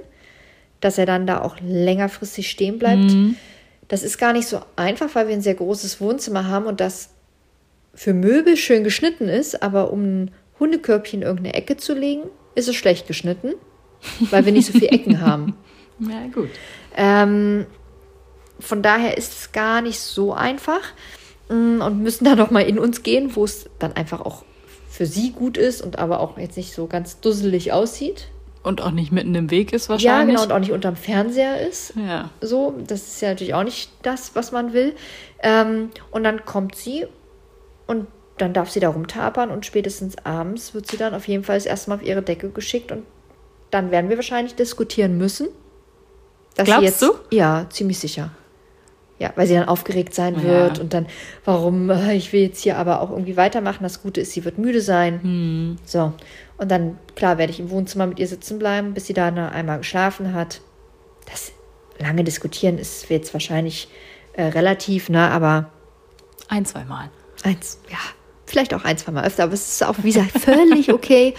dass 0.82 0.98
er 0.98 1.06
dann 1.06 1.26
da 1.26 1.40
auch 1.40 1.56
längerfristig 1.66 2.50
stehen 2.50 2.78
bleibt. 2.78 3.10
Das 3.88 4.02
ist 4.02 4.18
gar 4.18 4.34
nicht 4.34 4.48
so 4.48 4.60
einfach, 4.76 5.14
weil 5.14 5.28
wir 5.28 5.34
ein 5.34 5.40
sehr 5.40 5.54
großes 5.54 5.98
Wohnzimmer 6.02 6.46
haben 6.46 6.66
und 6.66 6.78
das 6.78 7.08
für 7.94 8.12
Möbel 8.12 8.58
schön 8.58 8.84
geschnitten 8.84 9.28
ist, 9.28 9.62
aber 9.62 9.90
um 9.90 10.02
ein 10.02 10.30
Hundekörbchen 10.58 11.22
in 11.22 11.26
irgendeine 11.26 11.54
Ecke 11.54 11.76
zu 11.76 11.94
legen, 11.94 12.22
ist 12.54 12.68
es 12.68 12.76
schlecht 12.76 13.06
geschnitten, 13.06 13.54
weil 14.30 14.44
wir 14.44 14.52
nicht 14.52 14.66
so 14.66 14.72
viele 14.72 14.88
Ecken 14.88 15.20
haben. 15.20 15.56
Ja, 15.98 16.26
gut. 16.30 16.50
Ähm, 16.94 17.64
von 18.60 18.82
daher 18.82 19.16
ist 19.16 19.32
es 19.32 19.52
gar 19.52 19.80
nicht 19.80 19.98
so 19.98 20.34
einfach 20.34 20.82
mm, 21.48 21.80
und 21.80 22.02
müssen 22.02 22.26
da 22.26 22.34
noch 22.36 22.50
mal 22.50 22.60
in 22.60 22.78
uns 22.78 23.02
gehen, 23.02 23.34
wo 23.34 23.44
es 23.44 23.70
dann 23.78 23.94
einfach 23.94 24.20
auch 24.20 24.44
für 24.90 25.06
sie 25.06 25.32
gut 25.32 25.56
ist 25.56 25.80
und 25.80 25.98
aber 25.98 26.20
auch 26.20 26.36
jetzt 26.36 26.58
nicht 26.58 26.74
so 26.74 26.86
ganz 26.86 27.20
dusselig 27.20 27.72
aussieht. 27.72 28.28
Und 28.62 28.82
auch 28.82 28.90
nicht 28.90 29.10
mitten 29.10 29.34
im 29.34 29.50
Weg 29.50 29.72
ist 29.72 29.84
Ja, 29.84 29.90
wahrscheinlich. 29.92 30.36
genau, 30.36 30.42
und 30.44 30.52
auch 30.52 30.58
nicht 30.58 30.72
unterm 30.72 30.96
Fernseher 30.96 31.66
ist. 31.66 31.94
Ja. 31.96 32.28
So, 32.42 32.74
das 32.86 33.06
ist 33.06 33.22
ja 33.22 33.28
natürlich 33.30 33.54
auch 33.54 33.64
nicht 33.64 33.90
das, 34.02 34.34
was 34.34 34.52
man 34.52 34.74
will. 34.74 34.94
Ähm, 35.42 35.88
und 36.10 36.24
dann 36.24 36.44
kommt 36.44 36.74
sie 36.74 37.06
und 37.86 38.06
dann 38.38 38.52
darf 38.52 38.70
sie 38.70 38.80
da 38.80 38.88
rumtapern 38.88 39.50
und 39.50 39.64
spätestens 39.66 40.16
abends 40.24 40.74
wird 40.74 40.86
sie 40.90 40.96
dann 40.96 41.14
auf 41.14 41.26
jeden 41.28 41.44
Fall 41.44 41.56
das 41.56 41.66
erste 41.66 41.90
Mal 41.90 41.96
auf 41.96 42.02
ihre 42.02 42.22
Decke 42.22 42.50
geschickt 42.50 42.92
und 42.92 43.04
dann 43.70 43.90
werden 43.90 44.10
wir 44.10 44.16
wahrscheinlich 44.16 44.54
diskutieren 44.54 45.16
müssen. 45.18 45.48
Glaubst 46.54 46.82
jetzt, 46.82 47.02
du? 47.02 47.12
Ja, 47.30 47.66
ziemlich 47.70 47.98
sicher. 47.98 48.30
Ja, 49.18 49.32
weil 49.34 49.46
sie 49.46 49.54
dann 49.54 49.68
aufgeregt 49.68 50.14
sein 50.14 50.34
Ja. 50.36 50.42
wird 50.42 50.78
und 50.78 50.92
dann, 50.92 51.06
warum, 51.44 51.88
äh, 51.88 52.14
ich 52.14 52.32
will 52.34 52.42
jetzt 52.42 52.62
hier 52.62 52.76
aber 52.76 53.00
auch 53.00 53.10
irgendwie 53.10 53.36
weitermachen. 53.38 53.82
Das 53.82 54.02
Gute 54.02 54.20
ist, 54.20 54.32
sie 54.32 54.44
wird 54.44 54.58
müde 54.58 54.82
sein. 54.82 55.22
Hm. 55.22 55.76
So. 55.86 56.12
Und 56.58 56.70
dann, 56.70 56.98
klar, 57.14 57.38
werde 57.38 57.50
ich 57.50 57.60
im 57.60 57.70
Wohnzimmer 57.70 58.06
mit 58.06 58.18
ihr 58.18 58.28
sitzen 58.28 58.58
bleiben, 58.58 58.92
bis 58.92 59.06
sie 59.06 59.14
da 59.14 59.28
einmal 59.28 59.78
geschlafen 59.78 60.34
hat. 60.34 60.60
Das 61.30 61.52
lange 61.98 62.24
diskutieren 62.24 62.76
ist 62.78 63.08
jetzt 63.08 63.32
wahrscheinlich 63.32 63.88
äh, 64.34 64.44
relativ, 64.44 65.08
ne, 65.08 65.30
aber 65.30 65.70
Ein, 66.48 66.66
zweimal. 66.66 67.10
eins, 67.42 67.80
ja, 67.90 67.96
vielleicht 68.46 68.72
auch 68.74 68.84
ein, 68.84 68.96
zweimal 68.98 69.24
öfter, 69.24 69.44
aber 69.44 69.52
es 69.54 69.68
ist 69.68 69.84
auch, 69.84 69.96
wie 70.02 70.12
gesagt, 70.12 70.30
völlig 70.40 70.92
okay. 70.92 71.34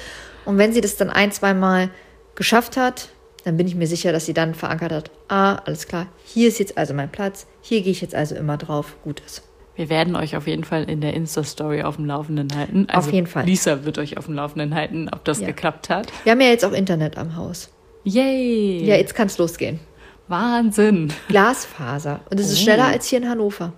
Und 0.46 0.58
wenn 0.58 0.74
sie 0.74 0.82
das 0.82 0.96
dann 0.98 1.10
ein, 1.10 1.32
zweimal 1.32 1.89
geschafft 2.36 2.78
hat, 2.78 3.10
dann 3.43 3.58
bin 3.58 3.67
ich 3.67 3.76
mir 3.76 3.88
sicher, 3.88 4.12
dass 4.12 4.26
sie 4.26 4.34
dann 4.34 4.54
verankert 4.54 4.91
hat, 4.91 5.12
ah, 5.30 5.56
alles 5.65 5.88
klar, 5.88 6.08
hier 6.26 6.48
ist 6.50 6.60
jetzt 6.60 6.78
also 6.78 6.93
mein 6.93 7.10
Platz, 7.12 7.48
hier 7.62 7.82
gehe 7.82 7.91
ich 7.91 8.02
jetzt 8.02 8.13
also 8.15 8.36
immer 8.36 8.58
drauf, 8.58 8.96
gut 9.04 9.22
ist. 9.26 9.43
Wir 9.76 9.89
werden 9.89 10.15
euch 10.15 10.36
auf 10.36 10.48
jeden 10.48 10.63
Fall 10.63 10.89
in 10.89 11.02
der 11.02 11.13
Insta-Story 11.13 11.84
auf 11.84 11.98
dem 11.98 12.06
Laufenden 12.06 12.50
halten. 12.58 12.88
Also 12.89 13.08
Auf 13.10 13.13
jeden 13.13 13.28
Fall. 13.28 13.46
Lisa 13.46 13.86
wird 13.86 14.00
euch 14.00 14.17
auf 14.17 14.26
dem 14.26 14.34
Laufenden 14.34 14.74
halten, 14.74 15.08
ob 15.13 15.24
das 15.24 15.39
Ja. 15.39 15.46
geklappt 15.48 15.89
hat. 15.89 16.08
Wir 16.24 16.32
haben 16.32 16.41
ja 16.41 16.48
jetzt 16.48 16.65
auch 16.65 16.72
Internet 16.72 17.15
am 17.17 17.36
Haus. 17.36 17.70
Yay! 18.04 18.84
Ja, 18.86 18.96
jetzt 18.96 19.13
kann 19.13 19.28
es 19.28 19.38
losgehen. 19.38 19.80
Wahnsinn! 20.28 21.13
Glasfaser. 21.28 22.22
Und 22.32 22.39
es 22.39 22.48
ist 22.52 22.60
Oh. 22.60 22.63
schneller 22.63 22.86
als 22.86 23.06
hier 23.08 23.20
in 23.20 23.30
Hannover. 23.30 23.72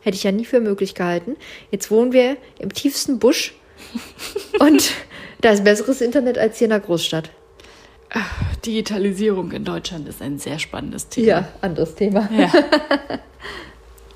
Hätte 0.00 0.16
ich 0.16 0.22
ja 0.24 0.32
nie 0.32 0.44
für 0.44 0.60
möglich 0.60 0.94
gehalten. 0.94 1.36
Jetzt 1.70 1.90
wohnen 1.90 2.12
wir 2.12 2.36
im 2.58 2.72
tiefsten 2.72 3.18
Busch 3.18 3.54
und 4.60 4.92
da 5.40 5.50
ist 5.50 5.64
besseres 5.64 6.00
Internet 6.00 6.38
als 6.38 6.58
hier 6.58 6.66
in 6.66 6.70
der 6.70 6.80
Großstadt. 6.80 7.30
Digitalisierung 8.64 9.52
in 9.52 9.64
Deutschland 9.64 10.08
ist 10.08 10.22
ein 10.22 10.38
sehr 10.38 10.58
spannendes 10.58 11.08
Thema. 11.08 11.26
Ja, 11.26 11.48
anderes 11.60 11.94
Thema. 11.94 12.28
Ja. 12.36 12.50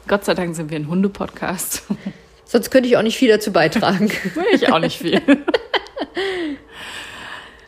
Gott 0.08 0.24
sei 0.24 0.34
Dank 0.34 0.56
sind 0.56 0.70
wir 0.70 0.78
ein 0.78 0.88
Hundepodcast. 0.88 1.84
Sonst 2.44 2.70
könnte 2.70 2.88
ich 2.88 2.96
auch 2.96 3.02
nicht 3.02 3.16
viel 3.18 3.28
dazu 3.28 3.52
beitragen. 3.52 4.10
ich 4.52 4.70
auch 4.72 4.78
nicht 4.78 4.98
viel. 4.98 5.20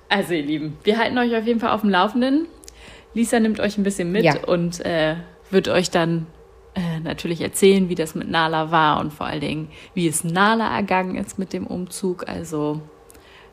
also, 0.09 0.35
ihr 0.35 0.43
Lieben, 0.43 0.77
wir 0.83 0.99
halten 0.99 1.17
euch 1.19 1.35
auf 1.37 1.47
jeden 1.47 1.61
Fall 1.61 1.71
auf 1.71 1.83
dem 1.83 1.91
Laufenden. 1.91 2.47
Lisa 3.15 3.39
nimmt 3.39 3.61
euch 3.61 3.79
ein 3.79 3.85
bisschen 3.85 4.11
mit 4.11 4.25
Ja. 4.25 4.45
und 4.47 4.85
äh, 4.85 5.17
wird 5.51 5.69
euch 5.69 5.91
dann 5.91 6.27
äh, 6.75 7.01
natürlich 7.01 7.41
erzählen, 7.41 7.89
wie 7.89 7.95
das 7.95 8.15
mit 8.15 8.29
Nala 8.29 8.71
war 8.71 9.01
und 9.01 9.13
vor 9.13 9.27
allen 9.27 9.41
Dingen, 9.41 9.69
wie 9.95 10.09
es 10.09 10.25
Nala 10.25 10.75
ergangen 10.75 11.17
ist 11.17 11.39
mit 11.39 11.53
dem 11.53 11.67
Umzug. 11.67 12.29
Also 12.29 12.81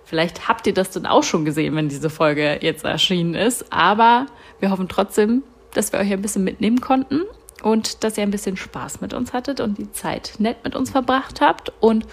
vielleicht 0.04 0.48
habt 0.48 0.66
ihr 0.68 0.74
das 0.74 0.92
dann 0.92 1.06
auch 1.06 1.24
schon 1.24 1.46
gesehen, 1.46 1.76
wenn 1.76 1.90
diese 1.90 2.10
Folge 2.10 2.60
jetzt 2.62 2.84
erschienen 2.84 3.36
ist. 3.36 3.72
Aber 3.72 4.26
wir 4.60 4.72
hoffen 4.72 4.90
trotzdem, 4.90 5.44
dass 5.74 5.92
wir 5.92 6.00
euch 6.00 6.12
ein 6.12 6.22
bisschen 6.22 6.44
mitnehmen 6.44 6.82
konnten 6.82 7.22
und 7.62 8.04
dass 8.04 8.18
ihr 8.18 8.24
ein 8.24 8.32
bisschen 8.32 8.58
Spaß 8.58 9.02
mit 9.02 9.14
uns 9.14 9.34
hattet 9.34 9.60
und 9.60 9.78
die 9.78 9.92
Zeit 9.92 10.34
nett 10.40 10.64
mit 10.64 10.76
uns 10.76 10.90
verbracht 10.90 11.42
habt. 11.42 11.72
Und 11.80 12.08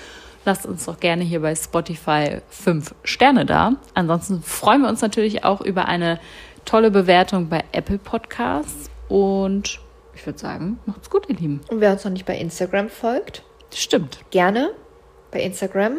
lasst 0.45 0.67
uns 0.67 0.85
doch 0.85 1.01
gerne 1.01 1.25
hier 1.25 1.41
bei 1.41 1.55
Spotify 1.55 2.43
fünf 2.49 2.95
Sterne 3.03 3.47
da. 3.47 3.77
Ansonsten 3.95 4.43
freuen 4.43 4.83
wir 4.83 4.89
uns 4.89 5.01
natürlich 5.01 5.45
auch 5.45 5.61
über 5.61 5.87
eine 5.87 6.21
tolle 6.65 6.91
Bewertung 6.91 7.49
bei 7.49 7.65
Apple 7.73 7.99
Podcasts. 7.99 8.91
Und 9.09 9.81
ich 10.19 10.27
würde 10.27 10.39
sagen, 10.39 10.79
macht's 10.87 11.11
gut, 11.11 11.29
ihr 11.29 11.37
Lieben. 11.37 11.61
Und 11.69 11.81
wer 11.81 11.93
uns 11.93 12.05
noch 12.05 12.13
nicht 12.13 12.27
bei 12.27 12.37
Instagram 12.37 12.89
folgt, 12.91 13.43
Stimmt. 13.73 14.19
gerne 14.31 14.71
bei 15.31 15.41
Instagram 15.41 15.99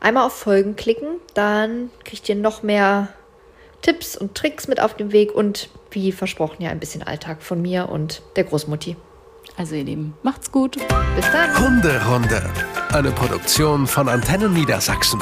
einmal 0.00 0.26
auf 0.26 0.32
Folgen 0.34 0.76
klicken. 0.76 1.16
Dann 1.34 1.90
kriegt 2.04 2.28
ihr 2.28 2.34
noch 2.36 2.62
mehr 2.62 3.08
Tipps 3.82 4.16
und 4.16 4.34
Tricks 4.34 4.68
mit 4.68 4.80
auf 4.80 4.94
den 4.94 5.12
Weg 5.12 5.34
und 5.34 5.68
wie 5.90 6.12
versprochen 6.12 6.62
ja 6.62 6.70
ein 6.70 6.80
bisschen 6.80 7.02
Alltag 7.02 7.42
von 7.42 7.60
mir 7.60 7.88
und 7.88 8.22
der 8.36 8.44
Großmutti. 8.44 8.96
Also 9.56 9.74
ihr 9.74 9.84
Lieben, 9.84 10.14
macht's 10.22 10.50
gut. 10.50 10.76
Bis 11.16 11.30
dann. 11.30 11.58
Hunderunde. 11.58 12.48
Eine 12.92 13.10
Produktion 13.10 13.86
von 13.86 14.08
Antennen 14.08 14.52
Niedersachsen. 14.54 15.20